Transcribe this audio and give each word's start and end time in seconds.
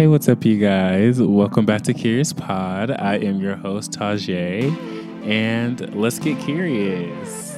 Hey, 0.00 0.06
what's 0.06 0.30
up, 0.30 0.46
you 0.46 0.56
guys? 0.58 1.20
Welcome 1.20 1.66
back 1.66 1.82
to 1.82 1.92
Curious 1.92 2.32
Pod. 2.32 2.90
I 2.90 3.16
am 3.16 3.38
your 3.38 3.54
host, 3.54 3.92
Tajay, 3.92 4.74
and 5.26 5.94
let's 5.94 6.18
get 6.18 6.40
curious. 6.40 7.49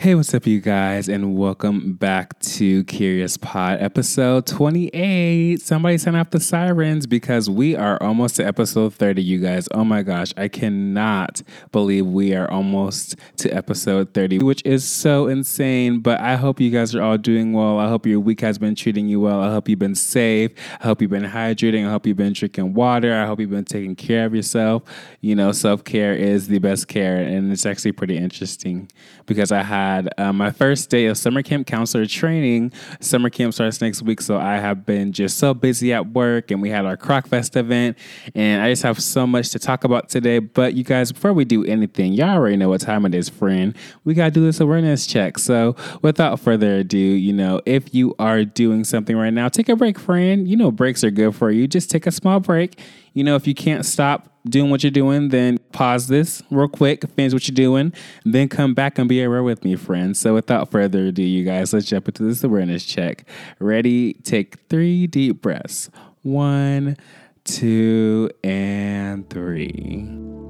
Hey, 0.00 0.14
what's 0.14 0.32
up, 0.32 0.46
you 0.46 0.62
guys, 0.62 1.10
and 1.10 1.36
welcome 1.36 1.92
back 1.92 2.38
to 2.40 2.84
Curious 2.84 3.36
Pod 3.36 3.82
episode 3.82 4.46
28. 4.46 5.60
Somebody 5.60 5.98
send 5.98 6.16
off 6.16 6.30
the 6.30 6.40
sirens 6.40 7.06
because 7.06 7.50
we 7.50 7.76
are 7.76 8.02
almost 8.02 8.36
to 8.36 8.42
episode 8.42 8.94
30, 8.94 9.22
you 9.22 9.40
guys. 9.40 9.68
Oh 9.72 9.84
my 9.84 10.00
gosh, 10.00 10.32
I 10.38 10.48
cannot 10.48 11.42
believe 11.70 12.06
we 12.06 12.34
are 12.34 12.50
almost 12.50 13.16
to 13.36 13.50
episode 13.50 14.14
30, 14.14 14.38
which 14.38 14.62
is 14.64 14.88
so 14.88 15.26
insane. 15.26 16.00
But 16.00 16.18
I 16.20 16.36
hope 16.36 16.60
you 16.60 16.70
guys 16.70 16.94
are 16.94 17.02
all 17.02 17.18
doing 17.18 17.52
well. 17.52 17.78
I 17.78 17.88
hope 17.88 18.06
your 18.06 18.20
week 18.20 18.40
has 18.40 18.56
been 18.56 18.74
treating 18.74 19.06
you 19.06 19.20
well. 19.20 19.42
I 19.42 19.50
hope 19.50 19.68
you've 19.68 19.78
been 19.78 19.94
safe. 19.94 20.52
I 20.80 20.84
hope 20.84 21.02
you've 21.02 21.10
been 21.10 21.24
hydrating. 21.24 21.86
I 21.86 21.90
hope 21.90 22.06
you've 22.06 22.16
been 22.16 22.32
drinking 22.32 22.72
water. 22.72 23.14
I 23.14 23.26
hope 23.26 23.38
you've 23.38 23.50
been 23.50 23.66
taking 23.66 23.96
care 23.96 24.24
of 24.24 24.34
yourself. 24.34 24.82
You 25.20 25.34
know, 25.34 25.52
self 25.52 25.84
care 25.84 26.14
is 26.14 26.48
the 26.48 26.58
best 26.58 26.88
care, 26.88 27.18
and 27.18 27.52
it's 27.52 27.66
actually 27.66 27.92
pretty 27.92 28.16
interesting 28.16 28.88
because 29.26 29.52
I 29.52 29.62
had 29.62 29.89
had 29.90 30.12
uh, 30.18 30.32
my 30.32 30.50
first 30.50 30.90
day 30.90 31.06
of 31.06 31.18
summer 31.18 31.42
camp 31.42 31.66
counselor 31.66 32.06
training. 32.06 32.72
Summer 33.00 33.30
camp 33.30 33.54
starts 33.54 33.80
next 33.80 34.02
week, 34.02 34.20
so 34.20 34.38
I 34.38 34.58
have 34.58 34.86
been 34.86 35.12
just 35.12 35.38
so 35.38 35.54
busy 35.54 35.92
at 35.92 36.08
work, 36.08 36.50
and 36.50 36.62
we 36.62 36.70
had 36.70 36.84
our 36.86 36.96
Krocfest 36.96 37.56
event, 37.56 37.98
and 38.34 38.62
I 38.62 38.70
just 38.70 38.82
have 38.82 39.00
so 39.02 39.26
much 39.26 39.50
to 39.50 39.58
talk 39.58 39.84
about 39.84 40.08
today. 40.08 40.38
But 40.38 40.74
you 40.74 40.84
guys, 40.84 41.12
before 41.12 41.32
we 41.32 41.44
do 41.44 41.64
anything, 41.64 42.12
y'all 42.12 42.30
already 42.30 42.56
know 42.56 42.68
what 42.68 42.80
time 42.80 43.04
it 43.06 43.14
is, 43.14 43.28
friend. 43.28 43.76
We 44.04 44.14
gotta 44.14 44.30
do 44.30 44.44
this 44.44 44.60
awareness 44.60 45.06
check. 45.06 45.38
So 45.38 45.76
without 46.02 46.40
further 46.40 46.76
ado, 46.76 46.98
you 46.98 47.32
know, 47.32 47.60
if 47.66 47.94
you 47.94 48.14
are 48.18 48.44
doing 48.44 48.84
something 48.84 49.16
right 49.16 49.32
now, 49.32 49.48
take 49.48 49.68
a 49.68 49.76
break, 49.76 49.98
friend. 49.98 50.48
You 50.48 50.56
know, 50.56 50.70
breaks 50.70 51.02
are 51.04 51.10
good 51.10 51.34
for 51.34 51.50
you. 51.50 51.66
Just 51.66 51.90
take 51.90 52.06
a 52.06 52.12
small 52.12 52.40
break 52.40 52.78
you 53.12 53.24
know, 53.24 53.36
if 53.36 53.46
you 53.46 53.54
can't 53.54 53.84
stop 53.84 54.29
doing 54.48 54.70
what 54.70 54.82
you're 54.82 54.90
doing, 54.90 55.28
then 55.28 55.58
pause 55.72 56.08
this 56.08 56.42
real 56.50 56.68
quick, 56.68 57.08
finish 57.10 57.32
what 57.32 57.46
you're 57.46 57.54
doing, 57.54 57.92
then 58.24 58.48
come 58.48 58.74
back 58.74 58.98
and 58.98 59.08
be 59.08 59.22
aware 59.22 59.42
with 59.42 59.64
me, 59.64 59.76
friends. 59.76 60.18
So 60.18 60.34
without 60.34 60.70
further 60.70 61.06
ado, 61.06 61.22
you 61.22 61.44
guys, 61.44 61.72
let's 61.72 61.86
jump 61.86 62.08
into 62.08 62.22
this 62.22 62.42
awareness 62.42 62.84
check. 62.84 63.26
Ready? 63.58 64.14
Take 64.14 64.56
three 64.68 65.06
deep 65.06 65.42
breaths. 65.42 65.90
One, 66.22 66.96
two, 67.44 68.30
and 68.42 69.28
three. 69.30 70.49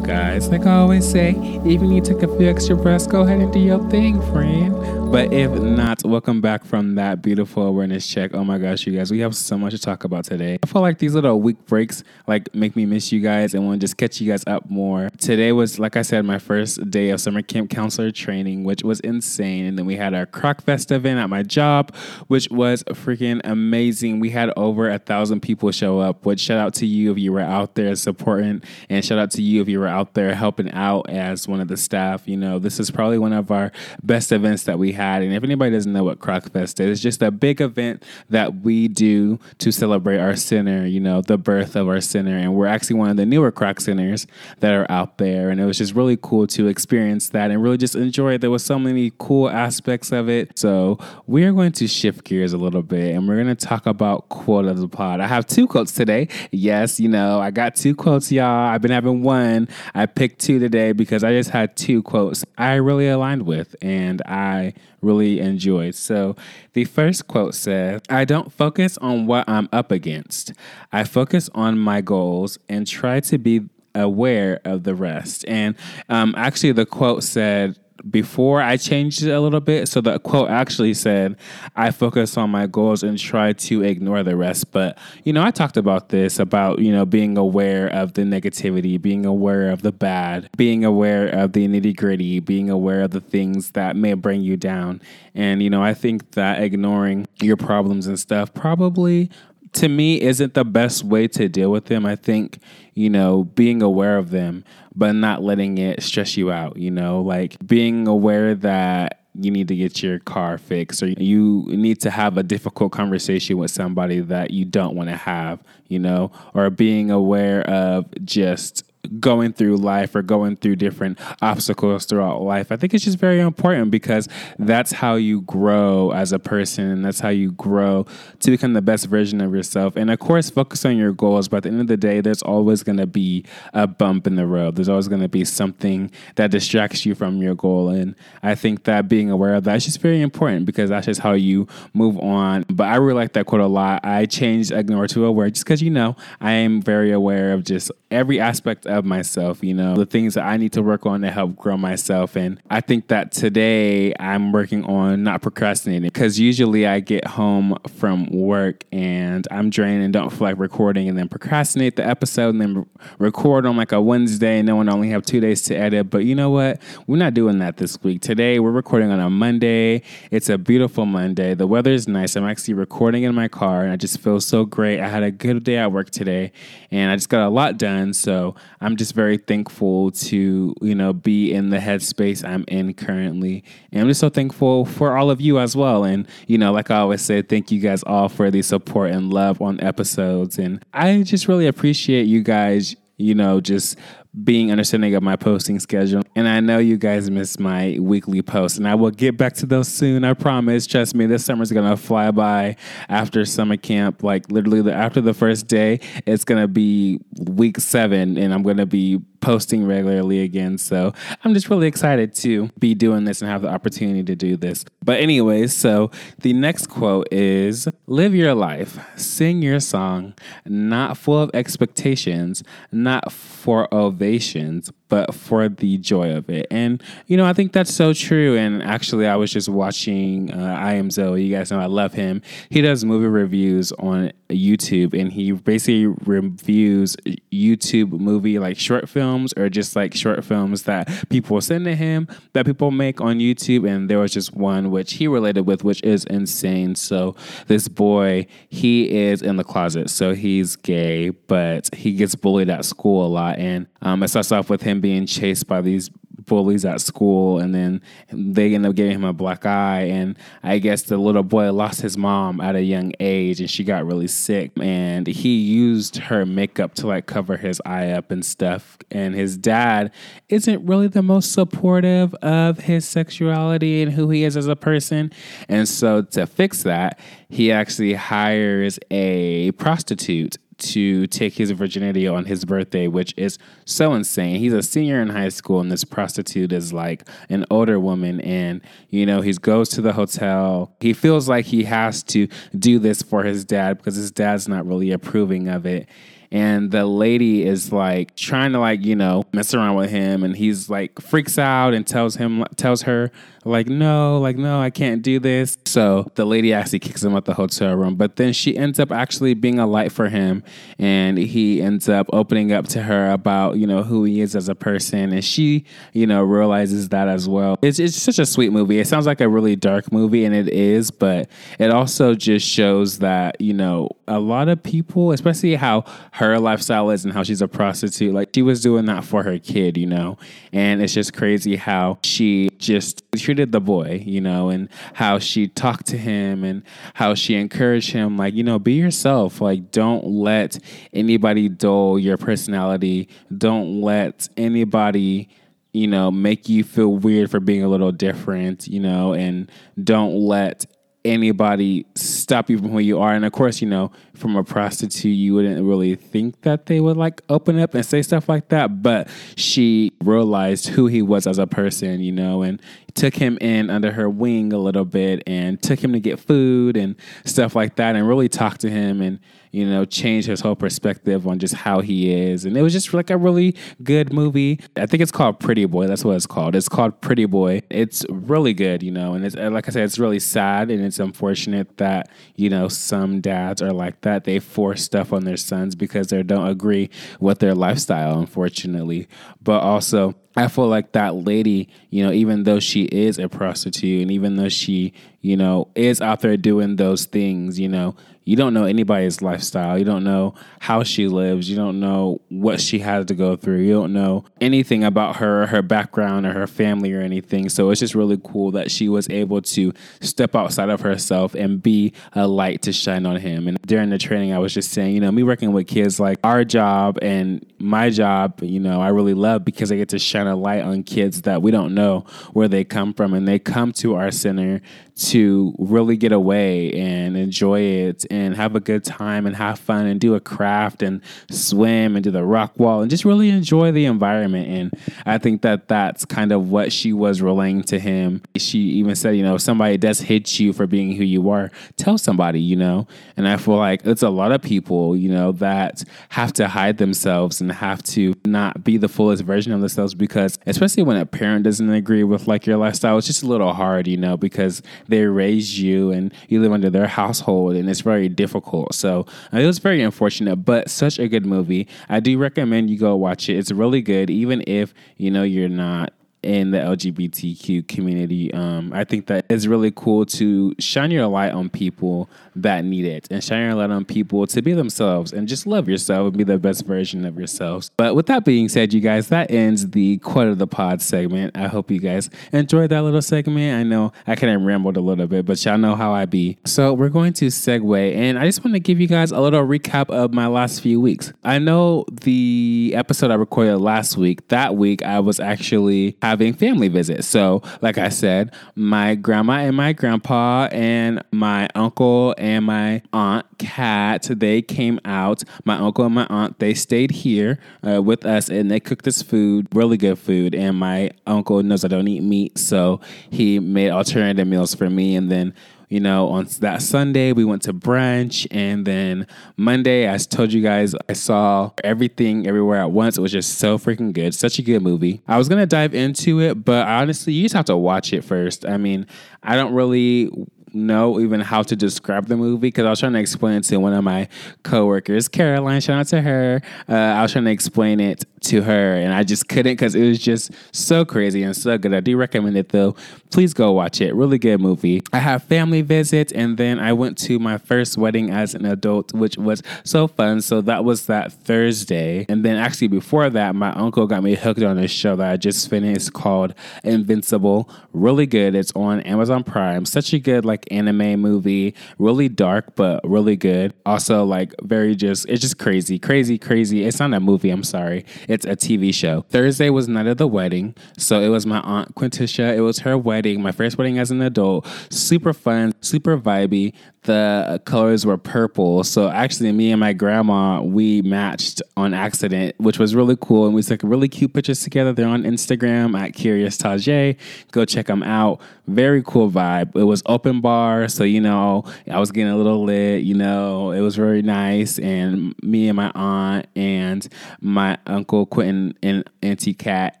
Guys. 0.41 0.51
Like 0.51 0.65
I 0.65 0.75
always 0.77 1.09
say, 1.09 1.31
even 1.65 1.91
if 1.91 1.91
you 1.91 2.01
took 2.01 2.23
a 2.23 2.37
few 2.37 2.49
extra 2.49 2.75
breaths, 2.75 3.07
go 3.07 3.21
ahead 3.21 3.39
and 3.39 3.51
do 3.51 3.59
your 3.59 3.79
thing, 3.89 4.21
friend. 4.31 5.00
But 5.11 5.33
if 5.33 5.51
not, 5.51 6.05
welcome 6.05 6.39
back 6.39 6.63
from 6.63 6.95
that 6.95 7.21
beautiful 7.21 7.63
awareness 7.63 8.07
check. 8.07 8.33
Oh 8.33 8.45
my 8.45 8.57
gosh, 8.57 8.87
you 8.87 8.95
guys, 8.95 9.11
we 9.11 9.19
have 9.19 9.35
so 9.35 9.57
much 9.57 9.73
to 9.73 9.77
talk 9.77 10.05
about 10.05 10.23
today. 10.23 10.57
I 10.63 10.65
feel 10.65 10.81
like 10.81 10.99
these 10.99 11.13
little 11.13 11.41
week 11.41 11.65
breaks 11.65 12.05
like 12.27 12.55
make 12.55 12.77
me 12.77 12.85
miss 12.85 13.11
you 13.11 13.19
guys 13.19 13.53
and 13.53 13.65
want 13.65 13.81
to 13.81 13.83
just 13.83 13.97
catch 13.97 14.21
you 14.21 14.31
guys 14.31 14.45
up 14.47 14.69
more. 14.69 15.09
Today 15.17 15.51
was, 15.51 15.79
like 15.79 15.97
I 15.97 16.01
said, 16.03 16.23
my 16.23 16.39
first 16.39 16.89
day 16.89 17.09
of 17.09 17.19
summer 17.19 17.41
camp 17.41 17.69
counselor 17.69 18.09
training, 18.11 18.63
which 18.63 18.85
was 18.85 19.01
insane. 19.01 19.65
And 19.65 19.77
then 19.77 19.85
we 19.85 19.97
had 19.97 20.13
our 20.13 20.25
Krocfest 20.25 20.91
event 20.91 21.19
at 21.19 21.29
my 21.29 21.43
job, 21.43 21.93
which 22.27 22.47
was 22.49 22.81
freaking 22.83 23.41
amazing. 23.43 24.21
We 24.21 24.29
had 24.29 24.53
over 24.55 24.89
a 24.89 24.97
thousand 24.97 25.41
people 25.41 25.71
show 25.71 25.99
up. 25.99 26.25
Which 26.25 26.39
shout 26.39 26.57
out 26.57 26.73
to 26.75 26.85
you 26.85 27.11
if 27.11 27.17
you 27.17 27.33
were 27.33 27.41
out 27.41 27.75
there 27.75 27.93
supporting, 27.97 28.61
and 28.89 29.03
shout 29.03 29.19
out 29.19 29.31
to 29.31 29.41
you 29.41 29.61
if 29.61 29.67
you 29.67 29.81
were 29.81 29.87
out 29.87 30.13
there 30.13 30.33
helping 30.35 30.71
out 30.71 31.09
as 31.09 31.49
one 31.49 31.59
of 31.59 31.67
the 31.67 31.75
staff. 31.75 32.29
You 32.29 32.37
know, 32.37 32.59
this 32.59 32.79
is 32.79 32.89
probably 32.89 33.17
one 33.17 33.33
of 33.33 33.51
our 33.51 33.73
best 34.01 34.31
events 34.31 34.63
that 34.63 34.79
we. 34.79 35.00
And 35.01 35.33
if 35.33 35.43
anybody 35.43 35.71
doesn't 35.71 35.91
know 35.91 36.03
what 36.03 36.19
Krocfest 36.19 36.79
is, 36.79 36.79
it's 36.79 37.01
just 37.01 37.21
a 37.21 37.31
big 37.31 37.61
event 37.61 38.03
that 38.29 38.61
we 38.61 38.87
do 38.87 39.39
to 39.59 39.71
celebrate 39.71 40.19
our 40.19 40.35
center, 40.35 40.85
you 40.85 40.99
know, 40.99 41.21
the 41.21 41.37
birth 41.37 41.75
of 41.75 41.87
our 41.87 42.01
center. 42.01 42.37
And 42.37 42.55
we're 42.55 42.67
actually 42.67 42.97
one 42.97 43.09
of 43.09 43.17
the 43.17 43.25
newer 43.25 43.51
Kroc 43.51 43.81
centers 43.81 44.27
that 44.59 44.73
are 44.73 44.89
out 44.89 45.17
there. 45.17 45.49
And 45.49 45.59
it 45.59 45.65
was 45.65 45.77
just 45.77 45.95
really 45.95 46.17
cool 46.21 46.47
to 46.47 46.67
experience 46.67 47.29
that 47.29 47.51
and 47.51 47.61
really 47.61 47.77
just 47.77 47.95
enjoy 47.95 48.33
it. 48.33 48.41
There 48.41 48.51
was 48.51 48.63
so 48.63 48.77
many 48.77 49.11
cool 49.17 49.49
aspects 49.49 50.11
of 50.11 50.29
it. 50.29 50.57
So 50.57 50.99
we 51.27 51.43
are 51.43 51.51
going 51.51 51.71
to 51.73 51.87
shift 51.87 52.23
gears 52.23 52.53
a 52.53 52.57
little 52.57 52.83
bit 52.83 53.15
and 53.15 53.27
we're 53.27 53.41
going 53.41 53.55
to 53.55 53.67
talk 53.67 53.85
about 53.85 54.29
quote 54.29 54.65
of 54.65 54.79
the 54.79 54.87
pod. 54.87 55.19
I 55.19 55.27
have 55.27 55.47
two 55.47 55.67
quotes 55.67 55.91
today. 55.91 56.27
Yes, 56.51 56.99
you 56.99 57.09
know, 57.09 57.39
I 57.39 57.51
got 57.51 57.75
two 57.75 57.95
quotes, 57.95 58.31
y'all. 58.31 58.45
I've 58.45 58.81
been 58.81 58.91
having 58.91 59.23
one. 59.23 59.67
I 59.93 60.05
picked 60.05 60.39
two 60.39 60.59
today 60.59 60.91
because 60.91 61.23
I 61.23 61.31
just 61.31 61.49
had 61.49 61.75
two 61.75 62.03
quotes 62.03 62.43
I 62.57 62.75
really 62.75 63.07
aligned 63.07 63.43
with 63.43 63.75
and 63.81 64.21
I 64.23 64.73
really 65.01 65.39
enjoyed. 65.39 65.95
So 65.95 66.35
the 66.73 66.85
first 66.85 67.27
quote 67.27 67.55
says, 67.55 68.01
I 68.09 68.25
don't 68.25 68.51
focus 68.51 68.97
on 68.99 69.25
what 69.25 69.47
I'm 69.49 69.67
up 69.71 69.91
against. 69.91 70.53
I 70.91 71.03
focus 71.03 71.49
on 71.53 71.79
my 71.79 72.01
goals 72.01 72.57
and 72.69 72.87
try 72.87 73.19
to 73.21 73.37
be 73.37 73.61
aware 73.95 74.59
of 74.63 74.83
the 74.83 74.95
rest. 74.95 75.45
And 75.47 75.75
um, 76.09 76.33
actually, 76.37 76.71
the 76.71 76.85
quote 76.85 77.23
said, 77.23 77.77
before 78.09 78.61
I 78.61 78.77
changed 78.77 79.23
it 79.23 79.31
a 79.31 79.39
little 79.39 79.59
bit. 79.59 79.87
So 79.87 80.01
the 80.01 80.19
quote 80.19 80.49
actually 80.49 80.93
said, 80.93 81.37
I 81.75 81.91
focus 81.91 82.37
on 82.37 82.49
my 82.49 82.67
goals 82.67 83.03
and 83.03 83.17
try 83.17 83.53
to 83.53 83.83
ignore 83.83 84.23
the 84.23 84.35
rest. 84.35 84.71
But, 84.71 84.97
you 85.23 85.33
know, 85.33 85.43
I 85.43 85.51
talked 85.51 85.77
about 85.77 86.09
this 86.09 86.39
about, 86.39 86.79
you 86.79 86.91
know, 86.91 87.05
being 87.05 87.37
aware 87.37 87.87
of 87.87 88.13
the 88.13 88.23
negativity, 88.23 89.01
being 89.01 89.25
aware 89.25 89.69
of 89.69 89.81
the 89.81 89.91
bad, 89.91 90.49
being 90.57 90.83
aware 90.85 91.27
of 91.27 91.53
the 91.53 91.67
nitty 91.67 91.95
gritty, 91.95 92.39
being 92.39 92.69
aware 92.69 93.01
of 93.01 93.11
the 93.11 93.21
things 93.21 93.71
that 93.71 93.95
may 93.95 94.13
bring 94.13 94.41
you 94.41 94.57
down. 94.57 95.01
And, 95.33 95.61
you 95.63 95.69
know, 95.69 95.83
I 95.83 95.93
think 95.93 96.31
that 96.31 96.61
ignoring 96.61 97.27
your 97.41 97.57
problems 97.57 98.07
and 98.07 98.19
stuff 98.19 98.53
probably 98.53 99.29
to 99.73 99.87
me 99.87 100.21
isn't 100.21 100.53
the 100.53 100.65
best 100.65 101.03
way 101.03 101.27
to 101.29 101.47
deal 101.47 101.71
with 101.71 101.85
them. 101.85 102.05
I 102.05 102.15
think, 102.15 102.59
you 102.93 103.09
know, 103.09 103.43
being 103.43 103.81
aware 103.81 104.17
of 104.17 104.31
them, 104.31 104.63
but 104.95 105.13
not 105.13 105.43
letting 105.43 105.77
it 105.77 106.03
stress 106.03 106.35
you 106.35 106.51
out, 106.51 106.77
you 106.77 106.91
know, 106.91 107.21
like 107.21 107.55
being 107.65 108.07
aware 108.07 108.55
that 108.55 109.21
you 109.33 109.49
need 109.49 109.69
to 109.69 109.75
get 109.75 110.03
your 110.03 110.19
car 110.19 110.57
fixed 110.57 111.01
or 111.01 111.07
you 111.07 111.63
need 111.69 112.01
to 112.01 112.09
have 112.09 112.37
a 112.37 112.43
difficult 112.43 112.91
conversation 112.91 113.57
with 113.57 113.71
somebody 113.71 114.19
that 114.19 114.51
you 114.51 114.65
don't 114.65 114.95
want 114.95 115.09
to 115.09 115.15
have, 115.15 115.63
you 115.87 115.99
know, 115.99 116.31
or 116.53 116.69
being 116.69 117.09
aware 117.09 117.61
of 117.69 118.05
just 118.25 118.83
going 119.19 119.53
through 119.53 119.77
life 119.77 120.15
or 120.15 120.21
going 120.21 120.55
through 120.55 120.75
different 120.75 121.19
obstacles 121.41 122.05
throughout 122.05 122.41
life. 122.41 122.71
I 122.71 122.75
think 122.75 122.93
it's 122.93 123.03
just 123.03 123.17
very 123.17 123.39
important 123.39 123.91
because 123.91 124.27
that's 124.59 124.91
how 124.91 125.15
you 125.15 125.41
grow 125.41 126.11
as 126.11 126.31
a 126.31 126.39
person 126.39 126.89
and 126.89 127.05
that's 127.05 127.19
how 127.19 127.29
you 127.29 127.51
grow 127.51 128.05
to 128.39 128.51
become 128.51 128.73
the 128.73 128.81
best 128.81 129.07
version 129.07 129.41
of 129.41 129.53
yourself. 129.53 129.95
And 129.95 130.11
of 130.11 130.19
course, 130.19 130.49
focus 130.49 130.85
on 130.85 130.97
your 130.97 131.13
goals, 131.13 131.47
but 131.47 131.57
at 131.57 131.63
the 131.63 131.69
end 131.69 131.81
of 131.81 131.87
the 131.87 131.97
day, 131.97 132.21
there's 132.21 132.41
always 132.43 132.83
going 132.83 132.97
to 132.97 133.07
be 133.07 133.45
a 133.73 133.87
bump 133.87 134.27
in 134.27 134.35
the 134.35 134.45
road. 134.45 134.75
There's 134.75 134.89
always 134.89 135.07
going 135.07 135.21
to 135.21 135.29
be 135.29 135.45
something 135.45 136.11
that 136.35 136.51
distracts 136.51 137.05
you 137.05 137.15
from 137.15 137.41
your 137.41 137.55
goal. 137.55 137.89
And 137.89 138.15
I 138.43 138.55
think 138.55 138.83
that 138.83 139.07
being 139.07 139.29
aware 139.29 139.55
of 139.55 139.63
that 139.65 139.77
is 139.77 139.85
just 139.85 140.01
very 140.01 140.21
important 140.21 140.65
because 140.65 140.89
that's 140.89 141.07
just 141.07 141.21
how 141.21 141.33
you 141.33 141.67
move 141.93 142.17
on. 142.19 142.65
But 142.69 142.87
I 142.87 142.95
really 142.95 143.15
like 143.21 143.33
that 143.33 143.45
quote 143.45 143.61
a 143.61 143.67
lot. 143.67 144.05
I 144.05 144.25
changed 144.25 144.71
ignore 144.71 145.07
to 145.07 145.25
aware 145.25 145.49
just 145.49 145.65
because, 145.65 145.81
you 145.81 145.89
know, 145.89 146.15
I 146.39 146.51
am 146.51 146.81
very 146.81 147.11
aware 147.11 147.53
of 147.53 147.63
just 147.63 147.91
every 148.11 148.39
aspect 148.39 148.85
of 148.85 149.05
myself, 149.05 149.63
you 149.63 149.73
know, 149.73 149.95
the 149.95 150.05
things 150.05 150.33
that 150.33 150.45
I 150.45 150.57
need 150.57 150.73
to 150.73 150.83
work 150.83 151.05
on 151.05 151.21
to 151.21 151.31
help 151.31 151.55
grow 151.55 151.77
myself. 151.77 152.35
And 152.35 152.61
I 152.69 152.81
think 152.81 153.07
that 153.07 153.31
today 153.31 154.13
I'm 154.19 154.51
working 154.51 154.83
on 154.83 155.23
not 155.23 155.41
procrastinating 155.41 156.03
because 156.03 156.37
usually 156.37 156.85
I 156.85 156.99
get 156.99 157.25
home 157.25 157.77
from 157.87 158.25
work 158.27 158.83
and 158.91 159.47
I'm 159.49 159.69
drained 159.69 160.03
and 160.03 160.11
don't 160.11 160.29
feel 160.29 160.41
like 160.41 160.59
recording 160.59 161.07
and 161.07 161.17
then 161.17 161.29
procrastinate 161.29 161.95
the 161.95 162.05
episode 162.05 162.49
and 162.49 162.61
then 162.61 162.85
record 163.17 163.65
on 163.65 163.77
like 163.77 163.93
a 163.93 164.01
Wednesday 164.01 164.59
and 164.59 164.67
then 164.67 164.89
only 164.89 165.09
have 165.09 165.25
two 165.25 165.39
days 165.39 165.61
to 165.63 165.75
edit. 165.75 166.09
But 166.09 166.25
you 166.25 166.35
know 166.35 166.49
what? 166.49 166.81
We're 167.07 167.17
not 167.17 167.33
doing 167.33 167.59
that 167.59 167.77
this 167.77 168.01
week. 168.03 168.21
Today 168.21 168.59
we're 168.59 168.71
recording 168.71 169.11
on 169.11 169.19
a 169.19 169.29
Monday. 169.29 170.03
It's 170.31 170.49
a 170.49 170.57
beautiful 170.57 171.05
Monday. 171.05 171.53
The 171.53 171.67
weather 171.67 171.91
is 171.91 172.07
nice. 172.07 172.35
I'm 172.35 172.45
actually 172.45 172.73
recording 172.73 173.23
in 173.23 173.33
my 173.33 173.47
car 173.47 173.83
and 173.83 173.91
I 173.91 173.95
just 173.95 174.19
feel 174.19 174.41
so 174.41 174.65
great. 174.65 174.99
I 174.99 175.07
had 175.07 175.23
a 175.23 175.31
good 175.31 175.63
day 175.63 175.77
at 175.77 175.91
work 175.91 176.09
today 176.09 176.51
and 176.91 177.09
I 177.09 177.15
just 177.15 177.29
got 177.29 177.47
a 177.47 177.49
lot 177.49 177.77
done 177.77 178.00
fun. 178.01 178.13
So 178.13 178.55
I'm 178.79 178.95
just 178.95 179.13
very 179.13 179.37
thankful 179.37 180.11
to, 180.11 180.73
you 180.81 180.95
know, 180.95 181.13
be 181.13 181.53
in 181.53 181.69
the 181.69 181.77
headspace 181.77 182.47
I'm 182.47 182.65
in 182.67 182.93
currently. 182.93 183.63
And 183.91 184.01
I'm 184.01 184.07
just 184.07 184.19
so 184.19 184.29
thankful 184.29 184.85
for 184.85 185.17
all 185.17 185.29
of 185.29 185.39
you 185.41 185.59
as 185.59 185.75
well. 185.75 186.03
And, 186.03 186.27
you 186.47 186.57
know, 186.57 186.71
like 186.71 186.91
I 186.91 186.97
always 186.97 187.21
say, 187.21 187.41
thank 187.41 187.71
you 187.71 187.79
guys 187.79 188.03
all 188.03 188.29
for 188.29 188.51
the 188.51 188.61
support 188.61 189.11
and 189.11 189.31
love 189.31 189.61
on 189.61 189.79
episodes. 189.81 190.57
And 190.57 190.83
I 190.93 191.23
just 191.23 191.47
really 191.47 191.67
appreciate 191.67 192.23
you 192.23 192.41
guys, 192.41 192.95
you 193.17 193.35
know, 193.35 193.61
just 193.61 193.97
being 194.43 194.71
understanding 194.71 195.13
of 195.15 195.23
my 195.23 195.35
posting 195.35 195.79
schedule. 195.79 196.23
And 196.35 196.47
I 196.47 196.59
know 196.59 196.77
you 196.77 196.97
guys 196.97 197.29
miss 197.29 197.59
my 197.59 197.97
weekly 197.99 198.41
posts, 198.41 198.77
and 198.77 198.87
I 198.87 198.95
will 198.95 199.11
get 199.11 199.37
back 199.37 199.53
to 199.55 199.65
those 199.65 199.87
soon. 199.87 200.23
I 200.23 200.33
promise. 200.33 200.87
Trust 200.87 201.15
me, 201.15 201.25
this 201.25 201.43
summer's 201.43 201.71
gonna 201.71 201.97
fly 201.97 202.31
by 202.31 202.77
after 203.09 203.43
summer 203.45 203.77
camp. 203.77 204.23
Like 204.23 204.49
literally, 204.51 204.81
the, 204.81 204.93
after 204.93 205.21
the 205.21 205.33
first 205.33 205.67
day, 205.67 205.99
it's 206.25 206.45
gonna 206.45 206.67
be 206.67 207.19
week 207.39 207.79
seven, 207.79 208.37
and 208.37 208.53
I'm 208.53 208.63
gonna 208.63 208.85
be 208.85 209.21
posting 209.41 209.85
regularly 209.85 210.41
again. 210.41 210.77
So 210.77 211.13
I'm 211.43 211.53
just 211.53 211.69
really 211.69 211.87
excited 211.87 212.33
to 212.35 212.69
be 212.79 212.93
doing 212.93 213.25
this 213.25 213.41
and 213.41 213.49
have 213.49 213.63
the 213.63 213.69
opportunity 213.69 214.23
to 214.23 214.35
do 214.35 214.55
this. 214.55 214.85
But, 215.03 215.19
anyways, 215.19 215.75
so 215.75 216.11
the 216.39 216.53
next 216.53 216.87
quote 216.87 217.27
is 217.31 217.87
Live 218.07 218.35
your 218.35 218.53
life, 218.53 218.99
sing 219.15 219.61
your 219.61 219.79
song, 219.79 220.33
not 220.65 221.17
full 221.17 221.41
of 221.41 221.49
expectations, 221.53 222.61
not 222.91 223.31
for 223.31 223.87
ovations, 224.21 224.91
but 225.11 225.35
for 225.35 225.67
the 225.67 225.97
joy 225.97 226.31
of 226.31 226.49
it. 226.49 226.65
And, 226.71 227.03
you 227.27 227.35
know, 227.35 227.45
I 227.45 227.51
think 227.51 227.73
that's 227.73 227.93
so 227.93 228.13
true. 228.13 228.55
And 228.55 228.81
actually, 228.81 229.27
I 229.27 229.35
was 229.35 229.51
just 229.51 229.67
watching 229.67 230.53
uh, 230.53 230.77
I 230.79 230.93
Am 230.93 231.11
Zoe. 231.11 231.43
You 231.43 231.53
guys 231.53 231.69
know 231.69 231.81
I 231.81 231.87
love 231.87 232.13
him. 232.13 232.41
He 232.69 232.79
does 232.79 233.03
movie 233.03 233.27
reviews 233.27 233.91
on 233.91 234.31
YouTube 234.47 235.13
and 235.13 235.31
he 235.31 235.51
basically 235.51 236.05
reviews 236.05 237.17
YouTube 237.51 238.11
movie 238.11 238.57
like 238.57 238.77
short 238.77 239.09
films 239.09 239.53
or 239.57 239.69
just 239.69 239.97
like 239.97 240.13
short 240.15 240.45
films 240.45 240.83
that 240.83 241.09
people 241.29 241.59
send 241.59 241.83
to 241.85 241.95
him 241.95 242.27
that 242.53 242.65
people 242.65 242.91
make 242.91 243.19
on 243.19 243.39
YouTube. 243.39 243.85
And 243.89 244.09
there 244.09 244.19
was 244.19 244.31
just 244.31 244.55
one 244.55 244.91
which 244.91 245.13
he 245.13 245.27
related 245.27 245.65
with, 245.67 245.83
which 245.83 246.01
is 246.03 246.23
insane. 246.23 246.95
So, 246.95 247.35
this 247.67 247.89
boy, 247.89 248.47
he 248.69 249.11
is 249.11 249.41
in 249.41 249.57
the 249.57 249.65
closet. 249.65 250.09
So, 250.09 250.33
he's 250.33 250.77
gay, 250.77 251.31
but 251.31 251.93
he 251.93 252.13
gets 252.13 252.35
bullied 252.35 252.69
at 252.69 252.85
school 252.85 253.25
a 253.25 253.27
lot. 253.27 253.59
And 253.59 253.87
um, 254.01 254.23
it 254.23 254.29
starts 254.29 254.53
off 254.53 254.69
with 254.69 254.81
him 254.81 255.00
being 255.01 255.25
chased 255.25 255.67
by 255.67 255.81
these 255.81 256.09
bullies 256.45 256.85
at 256.85 257.01
school 257.01 257.59
and 257.59 257.73
then 257.73 258.01
they 258.31 258.73
end 258.73 258.85
up 258.85 258.95
giving 258.95 259.13
him 259.13 259.23
a 259.23 259.33
black 259.33 259.65
eye. 259.65 260.01
And 260.01 260.37
i 260.63 260.79
guess 260.79 261.03
the 261.03 261.17
little 261.17 261.43
boy 261.43 261.71
lost 261.71 262.01
his 262.01 262.17
mom 262.17 262.59
at 262.59 262.75
a 262.75 262.81
young 262.81 263.13
age 263.19 263.59
and 263.59 263.69
she 263.69 263.83
got 263.83 264.05
really 264.05 264.27
sick. 264.27 264.71
And 264.79 265.27
he 265.27 265.57
used 265.57 266.17
her 266.17 266.45
makeup 266.45 266.93
to 266.95 267.07
like 267.07 267.25
cover 267.25 267.57
his 267.57 267.81
eye 267.85 268.11
up 268.11 268.31
and 268.31 268.45
stuff. 268.45 268.97
And 269.09 269.35
his 269.35 269.57
dad 269.57 270.11
isn't 270.49 270.85
really 270.85 271.07
the 271.07 271.23
most 271.23 271.53
supportive 271.53 272.33
of 272.35 272.79
his 272.79 273.07
sexuality 273.07 274.01
and 274.01 274.11
who 274.11 274.29
he 274.29 274.43
is 274.43 274.57
as 274.57 274.67
a 274.67 274.75
person. 274.75 275.31
And 275.69 275.87
so 275.87 276.23
to 276.23 276.47
fix 276.47 276.83
that 276.83 277.19
he 277.49 277.71
actually 277.71 278.13
hires 278.13 278.99
a 279.09 279.71
prostitute 279.71 280.57
to 280.81 281.27
take 281.27 281.53
his 281.53 281.71
virginity 281.71 282.27
on 282.27 282.45
his 282.45 282.65
birthday, 282.65 283.07
which 283.07 283.33
is 283.37 283.57
so 283.85 284.13
insane. 284.13 284.57
He's 284.57 284.73
a 284.73 284.83
senior 284.83 285.21
in 285.21 285.29
high 285.29 285.49
school, 285.49 285.79
and 285.79 285.91
this 285.91 286.03
prostitute 286.03 286.71
is 286.71 286.91
like 286.91 287.27
an 287.49 287.65
older 287.69 287.99
woman. 287.99 288.41
And, 288.41 288.81
you 289.09 289.25
know, 289.25 289.41
he 289.41 289.53
goes 289.53 289.89
to 289.89 290.01
the 290.01 290.13
hotel. 290.13 290.95
He 290.99 291.13
feels 291.13 291.47
like 291.47 291.65
he 291.65 291.83
has 291.85 292.23
to 292.23 292.47
do 292.77 292.99
this 292.99 293.21
for 293.21 293.43
his 293.43 293.65
dad 293.65 293.97
because 293.97 294.15
his 294.15 294.31
dad's 294.31 294.67
not 294.67 294.85
really 294.85 295.11
approving 295.11 295.67
of 295.67 295.85
it 295.85 296.07
and 296.51 296.91
the 296.91 297.05
lady 297.05 297.63
is 297.65 297.93
like 297.93 298.35
trying 298.35 298.73
to 298.73 298.79
like 298.79 299.05
you 299.05 299.15
know 299.15 299.43
mess 299.53 299.73
around 299.73 299.95
with 299.95 300.09
him. 300.09 300.43
And 300.43 300.55
he's 300.55 300.89
like 300.89 301.19
freaks 301.21 301.57
out 301.57 301.93
and 301.93 302.05
tells 302.05 302.35
him 302.35 302.65
tells 302.75 303.03
her 303.03 303.31
like 303.63 303.87
no 303.87 304.39
like 304.39 304.57
no 304.57 304.81
i 304.81 304.89
can't 304.89 305.21
do 305.21 305.39
this. 305.39 305.77
So 305.85 306.29
the 306.35 306.45
lady 306.45 306.73
actually 306.73 306.99
kicks 306.99 307.23
him 307.23 307.35
out 307.35 307.45
the 307.45 307.53
hotel 307.53 307.95
room. 307.95 308.15
But 308.15 308.35
then 308.35 308.51
she 308.51 308.75
ends 308.75 308.99
up 308.99 309.11
actually 309.11 309.53
being 309.53 309.79
a 309.79 309.87
light 309.87 310.11
for 310.11 310.27
him. 310.27 310.63
And 310.99 311.37
he 311.37 311.81
ends 311.81 312.09
up 312.09 312.27
opening 312.33 312.73
up 312.73 312.87
to 312.89 313.03
her 313.03 313.31
about 313.31 313.77
you 313.77 313.87
know 313.87 314.03
who 314.03 314.25
he 314.25 314.41
is 314.41 314.53
as 314.53 314.67
a 314.67 314.75
person. 314.75 315.31
And 315.31 315.45
she 315.45 315.85
you 316.11 316.27
know 316.27 316.43
realizes 316.43 317.09
that 317.09 317.29
as 317.29 317.47
well. 317.47 317.79
It's, 317.81 317.99
it's 317.99 318.21
such 318.21 318.39
a 318.39 318.45
sweet 318.45 318.73
movie. 318.73 318.99
It 318.99 319.07
sounds 319.07 319.25
like 319.25 319.39
a 319.39 319.47
really 319.47 319.77
dark 319.77 320.11
movie 320.11 320.43
and 320.43 320.53
it 320.53 320.67
is. 320.67 321.11
But 321.11 321.49
it 321.79 321.91
also 321.91 322.35
just 322.35 322.67
shows 322.67 323.19
that 323.19 323.61
you 323.61 323.73
know 323.73 324.09
a 324.27 324.39
lot 324.39 324.67
of 324.67 324.83
people 324.83 325.31
especially 325.31 325.75
how 325.75 326.03
her 326.47 326.59
lifestyle 326.59 327.09
is 327.11 327.23
and 327.23 327.33
how 327.33 327.43
she's 327.43 327.61
a 327.61 327.67
prostitute. 327.67 328.33
Like 328.33 328.49
she 328.53 328.61
was 328.61 328.81
doing 328.81 329.05
that 329.05 329.23
for 329.23 329.43
her 329.43 329.59
kid, 329.59 329.97
you 329.97 330.07
know? 330.07 330.37
And 330.73 331.01
it's 331.01 331.13
just 331.13 331.33
crazy 331.33 331.75
how 331.75 332.19
she 332.23 332.69
just 332.77 333.23
treated 333.37 333.71
the 333.71 333.79
boy, 333.79 334.23
you 334.25 334.41
know, 334.41 334.69
and 334.69 334.89
how 335.13 335.39
she 335.39 335.67
talked 335.67 336.07
to 336.07 336.17
him 336.17 336.63
and 336.63 336.83
how 337.13 337.35
she 337.35 337.55
encouraged 337.55 338.11
him, 338.11 338.37
like, 338.37 338.53
you 338.53 338.63
know, 338.63 338.79
be 338.79 338.93
yourself. 338.93 339.61
Like, 339.61 339.91
don't 339.91 340.25
let 340.25 340.79
anybody 341.13 341.69
dull 341.69 342.17
your 342.17 342.37
personality. 342.37 343.29
Don't 343.55 344.01
let 344.01 344.49
anybody 344.57 345.49
you 345.93 346.07
know, 346.07 346.31
make 346.31 346.69
you 346.69 346.85
feel 346.85 347.17
weird 347.17 347.51
for 347.51 347.59
being 347.59 347.83
a 347.83 347.87
little 347.89 348.13
different, 348.13 348.87
you 348.87 348.99
know, 348.99 349.33
and 349.33 349.69
don't 350.01 350.33
let 350.33 350.85
anybody 351.23 352.05
stop 352.15 352.69
you 352.69 352.77
from 352.77 352.89
who 352.89 352.99
you 352.99 353.19
are. 353.19 353.33
And 353.33 353.45
of 353.45 353.51
course, 353.51 353.81
you 353.81 353.87
know, 353.87 354.11
from 354.33 354.55
a 354.55 354.63
prostitute, 354.63 355.35
you 355.35 355.53
wouldn't 355.53 355.83
really 355.85 356.15
think 356.15 356.61
that 356.61 356.87
they 356.87 356.99
would 356.99 357.17
like 357.17 357.41
open 357.49 357.79
up 357.79 357.93
and 357.93 358.05
say 358.05 358.21
stuff 358.21 358.49
like 358.49 358.69
that. 358.69 359.01
But 359.03 359.27
she 359.55 360.13
realized 360.23 360.87
who 360.87 361.07
he 361.07 361.21
was 361.21 361.47
as 361.47 361.57
a 361.57 361.67
person, 361.67 362.21
you 362.21 362.31
know, 362.31 362.61
and 362.61 362.81
took 363.13 363.35
him 363.35 363.57
in 363.61 363.89
under 363.89 364.11
her 364.11 364.29
wing 364.29 364.73
a 364.73 364.77
little 364.77 365.05
bit 365.05 365.43
and 365.45 365.81
took 365.81 366.03
him 366.03 366.13
to 366.13 366.19
get 366.19 366.39
food 366.39 366.97
and 366.97 367.15
stuff 367.45 367.75
like 367.75 367.95
that 367.95 368.15
and 368.15 368.27
really 368.27 368.49
talked 368.49 368.81
to 368.81 368.89
him 368.89 369.21
and 369.21 369.39
you 369.71 369.85
know, 369.85 370.05
changed 370.05 370.47
his 370.47 370.59
whole 370.59 370.75
perspective 370.75 371.47
on 371.47 371.59
just 371.59 371.73
how 371.73 372.01
he 372.01 372.33
is. 372.33 372.65
And 372.65 372.75
it 372.77 372.81
was 372.81 372.93
just 372.93 373.13
like 373.13 373.29
a 373.29 373.37
really 373.37 373.75
good 374.03 374.33
movie. 374.33 374.79
I 374.97 375.05
think 375.05 375.21
it's 375.21 375.31
called 375.31 375.59
Pretty 375.59 375.85
Boy. 375.85 376.07
That's 376.07 376.25
what 376.25 376.35
it's 376.35 376.45
called. 376.45 376.75
It's 376.75 376.89
called 376.89 377.19
Pretty 377.21 377.45
Boy. 377.45 377.81
It's 377.89 378.25
really 378.29 378.73
good, 378.73 379.01
you 379.01 379.11
know, 379.11 379.33
and 379.33 379.45
it's 379.45 379.55
uh, 379.55 379.69
like 379.71 379.87
I 379.87 379.91
said, 379.91 380.03
it's 380.03 380.19
really 380.19 380.39
sad 380.39 380.91
and 380.91 381.03
it's 381.03 381.19
unfortunate 381.19 381.97
that, 381.97 382.29
you 382.55 382.69
know, 382.69 382.87
some 382.87 383.41
dads 383.41 383.81
are 383.81 383.93
like 383.93 384.21
that. 384.21 384.43
They 384.43 384.59
force 384.59 385.03
stuff 385.03 385.31
on 385.31 385.45
their 385.45 385.57
sons 385.57 385.95
because 385.95 386.27
they 386.27 386.43
don't 386.43 386.67
agree 386.67 387.09
with 387.39 387.59
their 387.59 387.73
lifestyle, 387.73 388.39
unfortunately. 388.39 389.27
But 389.63 389.81
also, 389.81 390.35
I 390.55 390.67
feel 390.67 390.87
like 390.87 391.13
that 391.13 391.35
lady, 391.35 391.87
you 392.09 392.25
know, 392.25 392.31
even 392.33 392.63
though 392.63 392.79
she 392.79 393.03
is 393.05 393.39
a 393.39 393.47
prostitute 393.47 394.21
and 394.21 394.31
even 394.31 394.57
though 394.57 394.69
she, 394.69 395.13
you 395.39 395.55
know, 395.55 395.87
is 395.95 396.19
out 396.19 396.41
there 396.41 396.57
doing 396.57 396.97
those 396.97 397.25
things, 397.25 397.79
you 397.79 397.87
know, 397.87 398.15
you 398.43 398.55
don't 398.55 398.73
know 398.73 398.85
anybody's 398.85 399.41
lifestyle. 399.41 399.97
You 399.97 400.05
don't 400.05 400.23
know 400.23 400.55
how 400.79 401.03
she 401.03 401.27
lives. 401.27 401.69
You 401.69 401.75
don't 401.75 401.99
know 401.99 402.41
what 402.49 402.81
she 402.81 402.99
has 402.99 403.25
to 403.27 403.35
go 403.35 403.55
through. 403.55 403.81
You 403.81 403.93
don't 403.93 404.13
know 404.13 404.45
anything 404.59 405.03
about 405.03 405.37
her, 405.37 405.67
her 405.67 405.81
background, 405.81 406.47
or 406.47 406.53
her 406.53 406.65
family, 406.65 407.13
or 407.13 407.21
anything. 407.21 407.69
So 407.69 407.91
it's 407.91 407.99
just 407.99 408.15
really 408.15 408.39
cool 408.43 408.71
that 408.71 408.89
she 408.89 409.09
was 409.09 409.29
able 409.29 409.61
to 409.61 409.93
step 410.21 410.55
outside 410.55 410.89
of 410.89 411.01
herself 411.01 411.53
and 411.53 411.81
be 411.81 412.13
a 412.33 412.47
light 412.47 412.81
to 412.83 412.91
shine 412.91 413.25
on 413.25 413.35
him. 413.35 413.67
And 413.67 413.79
during 413.83 414.09
the 414.09 414.17
training, 414.17 414.53
I 414.53 414.59
was 414.59 414.73
just 414.73 414.91
saying, 414.91 415.13
you 415.13 415.21
know, 415.21 415.31
me 415.31 415.43
working 415.43 415.71
with 415.71 415.87
kids, 415.87 416.19
like 416.19 416.39
our 416.43 416.63
job 416.63 417.19
and 417.21 417.63
my 417.77 418.09
job, 418.09 418.61
you 418.63 418.79
know, 418.79 419.01
I 419.01 419.09
really 419.09 419.35
love 419.35 419.63
because 419.65 419.91
I 419.91 419.97
get 419.97 420.09
to 420.09 420.19
shine 420.19 420.47
a 420.47 420.55
light 420.55 420.81
on 420.81 421.03
kids 421.03 421.43
that 421.43 421.61
we 421.61 421.69
don't 421.69 421.93
know 421.93 422.25
where 422.53 422.67
they 422.67 422.83
come 422.83 423.13
from. 423.13 423.35
And 423.35 423.47
they 423.47 423.59
come 423.59 423.91
to 423.93 424.15
our 424.15 424.31
center 424.31 424.81
to 425.21 425.73
really 425.77 426.17
get 426.17 426.31
away 426.31 426.91
and 426.93 427.37
enjoy 427.37 427.79
it 427.79 428.25
and 428.31 428.55
have 428.55 428.75
a 428.75 428.79
good 428.79 429.03
time 429.03 429.45
and 429.45 429.55
have 429.55 429.77
fun 429.77 430.07
and 430.07 430.19
do 430.19 430.33
a 430.33 430.39
craft 430.39 431.03
and 431.03 431.21
swim 431.51 432.15
and 432.15 432.23
do 432.23 432.31
the 432.31 432.43
rock 432.43 432.77
wall 432.79 433.01
and 433.01 433.11
just 433.11 433.23
really 433.23 433.49
enjoy 433.49 433.91
the 433.91 434.05
environment. 434.05 434.67
And 434.67 434.91
I 435.25 435.37
think 435.37 435.61
that 435.61 435.87
that's 435.87 436.25
kind 436.25 436.51
of 436.51 436.69
what 436.69 436.91
she 436.91 437.13
was 437.13 437.41
relaying 437.41 437.83
to 437.83 437.99
him. 437.99 438.41
She 438.57 438.79
even 438.79 439.15
said, 439.15 439.35
you 439.35 439.43
know, 439.43 439.55
if 439.55 439.61
somebody 439.61 439.97
does 439.97 440.21
hit 440.21 440.59
you 440.59 440.73
for 440.73 440.87
being 440.87 441.15
who 441.15 441.23
you 441.23 441.49
are, 441.51 441.69
tell 441.97 442.17
somebody, 442.17 442.59
you 442.59 442.75
know. 442.75 443.07
And 443.37 443.47
I 443.47 443.57
feel 443.57 443.77
like 443.77 444.05
it's 444.05 444.23
a 444.23 444.29
lot 444.29 444.51
of 444.51 444.63
people, 444.63 445.15
you 445.15 445.29
know, 445.29 445.51
that 445.53 446.03
have 446.29 446.51
to 446.53 446.67
hide 446.67 446.97
themselves 446.97 447.61
and 447.61 447.71
have 447.71 448.01
to 448.03 448.33
not 448.45 448.83
be 448.83 448.97
the 448.97 449.07
fullest 449.07 449.43
version 449.43 449.71
of 449.71 449.81
themselves 449.81 450.15
because, 450.15 450.57
especially 450.65 451.03
when 451.03 451.17
a 451.17 451.25
parent 451.27 451.63
doesn't 451.63 451.91
agree 451.91 452.23
with 452.23 452.47
like 452.47 452.65
your 452.65 452.77
lifestyle, 452.77 453.19
it's 453.19 453.27
just 453.27 453.43
a 453.43 453.47
little 453.47 453.73
hard, 453.73 454.07
you 454.07 454.17
know, 454.17 454.35
because 454.35 454.81
they 455.11 455.25
raised 455.25 455.77
you 455.77 456.11
and 456.11 456.33
you 456.49 456.61
live 456.61 456.71
under 456.71 456.89
their 456.89 457.07
household 457.07 457.75
and 457.75 457.89
it's 457.89 458.01
very 458.01 458.27
difficult. 458.27 458.95
So 458.95 459.25
uh, 459.53 459.59
it 459.59 459.65
was 459.65 459.79
very 459.79 460.01
unfortunate, 460.01 460.57
but 460.57 460.89
such 460.89 461.19
a 461.19 461.27
good 461.27 461.45
movie. 461.45 461.87
I 462.09 462.19
do 462.19 462.37
recommend 462.37 462.89
you 462.89 462.97
go 462.97 463.15
watch 463.15 463.47
it. 463.49 463.57
It's 463.57 463.71
really 463.71 464.01
good, 464.01 464.29
even 464.29 464.63
if 464.65 464.93
you 465.17 465.29
know 465.29 465.43
you're 465.43 465.69
not 465.69 466.13
in 466.43 466.71
the 466.71 466.77
LGBTQ 466.79 467.87
community. 467.87 468.53
Um, 468.53 468.91
I 468.93 469.03
think 469.03 469.27
that 469.27 469.45
it's 469.49 469.67
really 469.67 469.91
cool 469.91 470.25
to 470.27 470.73
shine 470.79 471.11
your 471.11 471.27
light 471.27 471.51
on 471.51 471.69
people 471.69 472.29
that 472.55 472.83
need 472.83 473.05
it 473.05 473.27
and 473.29 473.43
shine 473.43 473.65
your 473.65 473.75
light 473.75 473.91
on 473.91 474.05
people 474.05 474.47
to 474.47 474.61
be 474.61 474.73
themselves 474.73 475.31
and 475.31 475.47
just 475.47 475.67
love 475.67 475.87
yourself 475.87 476.27
and 476.27 476.37
be 476.37 476.43
the 476.43 476.57
best 476.57 476.85
version 476.85 477.25
of 477.25 477.37
yourselves. 477.37 477.91
But 477.97 478.15
with 478.15 478.25
that 478.27 478.43
being 478.43 478.69
said, 478.69 478.93
you 478.93 479.01
guys, 479.01 479.29
that 479.29 479.51
ends 479.51 479.89
the 479.89 480.17
quote 480.17 480.47
of 480.47 480.57
the 480.57 480.67
pod 480.67 481.01
segment. 481.01 481.55
I 481.55 481.67
hope 481.67 481.91
you 481.91 481.99
guys 481.99 482.29
enjoyed 482.51 482.89
that 482.89 483.03
little 483.03 483.21
segment. 483.21 483.79
I 483.79 483.83
know 483.83 484.11
I 484.25 484.35
kind 484.35 484.55
of 484.55 484.61
rambled 484.63 484.97
a 484.97 485.01
little 485.01 485.27
bit, 485.27 485.45
but 485.45 485.63
y'all 485.63 485.77
know 485.77 485.95
how 485.95 486.13
I 486.13 486.25
be. 486.25 486.57
So 486.65 486.93
we're 486.93 487.09
going 487.09 487.33
to 487.33 487.47
segue, 487.47 488.15
and 488.15 488.39
I 488.39 488.45
just 488.45 488.63
want 488.63 488.73
to 488.73 488.79
give 488.79 488.99
you 488.99 489.07
guys 489.07 489.31
a 489.31 489.39
little 489.39 489.65
recap 489.65 490.09
of 490.09 490.33
my 490.33 490.47
last 490.47 490.81
few 490.81 490.99
weeks. 490.99 491.31
I 491.43 491.59
know 491.59 492.05
the 492.11 492.93
episode 492.95 493.31
I 493.31 493.35
recorded 493.35 493.77
last 493.77 494.17
week, 494.17 494.47
that 494.47 494.75
week 494.75 495.03
I 495.03 495.19
was 495.19 495.39
actually 495.39 496.17
having 496.21 496.30
family 496.37 496.87
visits. 496.87 497.27
So, 497.27 497.61
like 497.81 497.97
I 497.97 498.09
said, 498.09 498.53
my 498.75 499.15
grandma 499.15 499.59
and 499.59 499.75
my 499.75 499.93
grandpa 499.93 500.67
and 500.71 501.23
my 501.31 501.67
uncle 501.75 502.35
and 502.37 502.65
my 502.65 503.01
aunt 503.13 503.45
Kat, 503.57 504.27
they 504.31 504.61
came 504.61 504.99
out. 505.05 505.43
My 505.65 505.75
uncle 505.75 506.05
and 506.05 506.15
my 506.15 506.27
aunt, 506.29 506.59
they 506.59 506.73
stayed 506.73 507.11
here 507.11 507.59
uh, 507.87 508.01
with 508.01 508.25
us 508.25 508.49
and 508.49 508.71
they 508.71 508.79
cooked 508.79 509.05
this 509.05 509.21
food, 509.21 509.67
really 509.73 509.97
good 509.97 510.17
food. 510.17 510.55
And 510.55 510.77
my 510.77 511.11
uncle 511.27 511.61
knows 511.61 511.85
I 511.85 511.87
don't 511.87 512.07
eat 512.07 512.23
meat, 512.23 512.57
so 512.57 512.99
he 513.29 513.59
made 513.59 513.91
alternative 513.91 514.47
meals 514.47 514.73
for 514.73 514.89
me. 514.89 515.15
And 515.15 515.31
then 515.31 515.53
you 515.91 515.99
know, 515.99 516.29
on 516.29 516.45
that 516.61 516.81
Sunday, 516.81 517.33
we 517.33 517.43
went 517.43 517.63
to 517.63 517.73
brunch. 517.73 518.47
And 518.49 518.87
then 518.87 519.27
Monday, 519.57 520.09
I 520.09 520.17
told 520.17 520.53
you 520.53 520.61
guys, 520.61 520.95
I 521.09 521.13
saw 521.13 521.71
everything 521.83 522.47
everywhere 522.47 522.79
at 522.79 522.91
once. 522.91 523.17
It 523.17 523.21
was 523.21 523.33
just 523.33 523.59
so 523.59 523.77
freaking 523.77 524.13
good. 524.13 524.33
Such 524.33 524.57
a 524.57 524.61
good 524.61 524.81
movie. 524.81 525.21
I 525.27 525.37
was 525.37 525.49
going 525.49 525.59
to 525.59 525.65
dive 525.65 525.93
into 525.93 526.39
it, 526.39 526.63
but 526.63 526.87
honestly, 526.87 527.33
you 527.33 527.43
just 527.43 527.55
have 527.55 527.65
to 527.65 527.75
watch 527.75 528.13
it 528.13 528.23
first. 528.23 528.65
I 528.65 528.77
mean, 528.77 529.05
I 529.43 529.57
don't 529.57 529.73
really 529.73 530.31
know 530.73 531.19
even 531.19 531.41
how 531.41 531.63
to 531.63 531.75
describe 531.75 532.27
the 532.27 532.37
movie 532.37 532.67
because 532.67 532.85
I 532.85 532.89
was 532.89 532.99
trying 532.99 533.13
to 533.13 533.19
explain 533.19 533.57
it 533.57 533.63
to 533.65 533.77
one 533.77 533.93
of 533.93 534.03
my 534.03 534.27
coworkers, 534.63 535.27
Caroline. 535.27 535.81
Shout 535.81 535.99
out 535.99 536.07
to 536.07 536.21
her. 536.21 536.61
Uh, 536.87 536.93
I 536.93 537.21
was 537.21 537.31
trying 537.31 537.45
to 537.45 537.51
explain 537.51 537.99
it 537.99 538.23
to 538.41 538.61
her, 538.61 538.95
and 538.95 539.13
I 539.13 539.23
just 539.23 539.47
couldn't 539.47 539.73
because 539.73 539.95
it 539.95 540.07
was 540.07 540.19
just 540.19 540.51
so 540.71 541.05
crazy 541.05 541.43
and 541.43 541.55
so 541.55 541.77
good. 541.77 541.93
I 541.93 541.99
do 541.99 542.15
recommend 542.17 542.57
it 542.57 542.69
though. 542.69 542.95
Please 543.31 543.53
go 543.53 543.71
watch 543.71 544.01
it. 544.01 544.13
Really 544.13 544.37
good 544.37 544.59
movie. 544.59 545.01
I 545.13 545.19
have 545.19 545.43
family 545.43 545.81
visits, 545.81 546.31
and 546.33 546.57
then 546.57 546.79
I 546.79 546.93
went 546.93 547.17
to 547.19 547.39
my 547.39 547.57
first 547.57 547.97
wedding 547.97 548.29
as 548.29 548.53
an 548.53 548.65
adult, 548.65 549.13
which 549.13 549.37
was 549.37 549.63
so 549.83 550.07
fun. 550.07 550.41
So 550.41 550.61
that 550.61 550.83
was 550.83 551.05
that 551.07 551.31
Thursday, 551.31 552.25
and 552.29 552.43
then 552.43 552.57
actually 552.57 552.89
before 552.89 553.29
that, 553.29 553.55
my 553.55 553.71
uncle 553.73 554.07
got 554.07 554.23
me 554.23 554.35
hooked 554.35 554.61
on 554.61 554.77
a 554.77 554.87
show 554.87 555.15
that 555.15 555.31
I 555.31 555.37
just 555.37 555.69
finished 555.69 556.13
called 556.13 556.53
Invincible. 556.83 557.69
Really 557.93 558.25
good. 558.25 558.55
It's 558.55 558.71
on 558.75 559.01
Amazon 559.01 559.43
Prime. 559.43 559.85
Such 559.85 560.13
a 560.13 560.19
good 560.19 560.45
like 560.45 560.67
anime 560.71 561.19
movie. 561.19 561.75
Really 561.99 562.29
dark, 562.29 562.75
but 562.75 562.99
really 563.07 563.35
good. 563.35 563.73
Also 563.85 564.23
like 564.25 564.53
very 564.61 564.95
just 564.95 565.27
it's 565.29 565.41
just 565.41 565.57
crazy, 565.57 565.99
crazy, 565.99 566.37
crazy. 566.37 566.83
It's 566.83 566.99
not 566.99 567.13
a 567.13 567.19
movie. 567.19 567.49
I'm 567.49 567.63
sorry 567.63 568.05
it's 568.27 568.45
a 568.45 568.55
TV 568.55 568.93
show. 568.93 569.21
Thursday 569.29 569.69
was 569.69 569.87
night 569.87 570.07
of 570.07 570.17
the 570.17 570.27
wedding. 570.27 570.75
So 570.97 571.21
it 571.21 571.29
was 571.29 571.45
my 571.45 571.59
aunt 571.61 571.95
Quintisha. 571.95 572.55
It 572.55 572.61
was 572.61 572.79
her 572.79 572.97
wedding, 572.97 573.20
my 573.39 573.51
first 573.51 573.77
wedding 573.77 573.99
as 573.99 574.11
an 574.11 574.21
adult. 574.21 574.67
Super 574.89 575.33
fun, 575.33 575.73
super 575.81 576.17
vibey. 576.17 576.73
The 577.03 577.59
colors 577.65 578.05
were 578.05 578.17
purple. 578.17 578.83
So 578.83 579.09
actually, 579.09 579.51
me 579.51 579.71
and 579.71 579.79
my 579.79 579.91
grandma, 579.91 580.61
we 580.61 581.01
matched 581.01 581.61
on 581.75 581.95
accident, 581.95 582.55
which 582.59 582.77
was 582.77 582.93
really 582.93 583.17
cool. 583.19 583.47
And 583.47 583.55
we 583.55 583.63
took 583.63 583.81
really 583.83 584.07
cute 584.07 584.33
pictures 584.33 584.61
together. 584.61 584.93
They're 584.93 585.07
on 585.07 585.23
Instagram 585.23 585.99
at 585.99 586.13
Curious 586.13 586.57
Tajay. 586.57 587.17
Go 587.51 587.65
check 587.65 587.87
them 587.87 588.03
out. 588.03 588.39
Very 588.67 589.01
cool 589.01 589.31
vibe. 589.31 589.75
It 589.75 589.85
was 589.85 590.03
open 590.05 590.41
bar. 590.41 590.87
So, 590.87 591.03
you 591.03 591.21
know, 591.21 591.65
I 591.89 591.99
was 591.99 592.11
getting 592.11 592.31
a 592.31 592.37
little 592.37 592.63
lit, 592.63 593.01
you 593.01 593.15
know, 593.15 593.71
it 593.71 593.81
was 593.81 593.95
very 593.95 594.21
nice. 594.21 594.77
And 594.77 595.33
me 595.41 595.69
and 595.69 595.75
my 595.75 595.91
aunt 595.95 596.45
and 596.55 597.07
my 597.39 597.79
uncle 597.87 598.27
Quentin 598.27 598.77
and 598.83 599.09
Auntie 599.23 599.55
Kat 599.55 600.00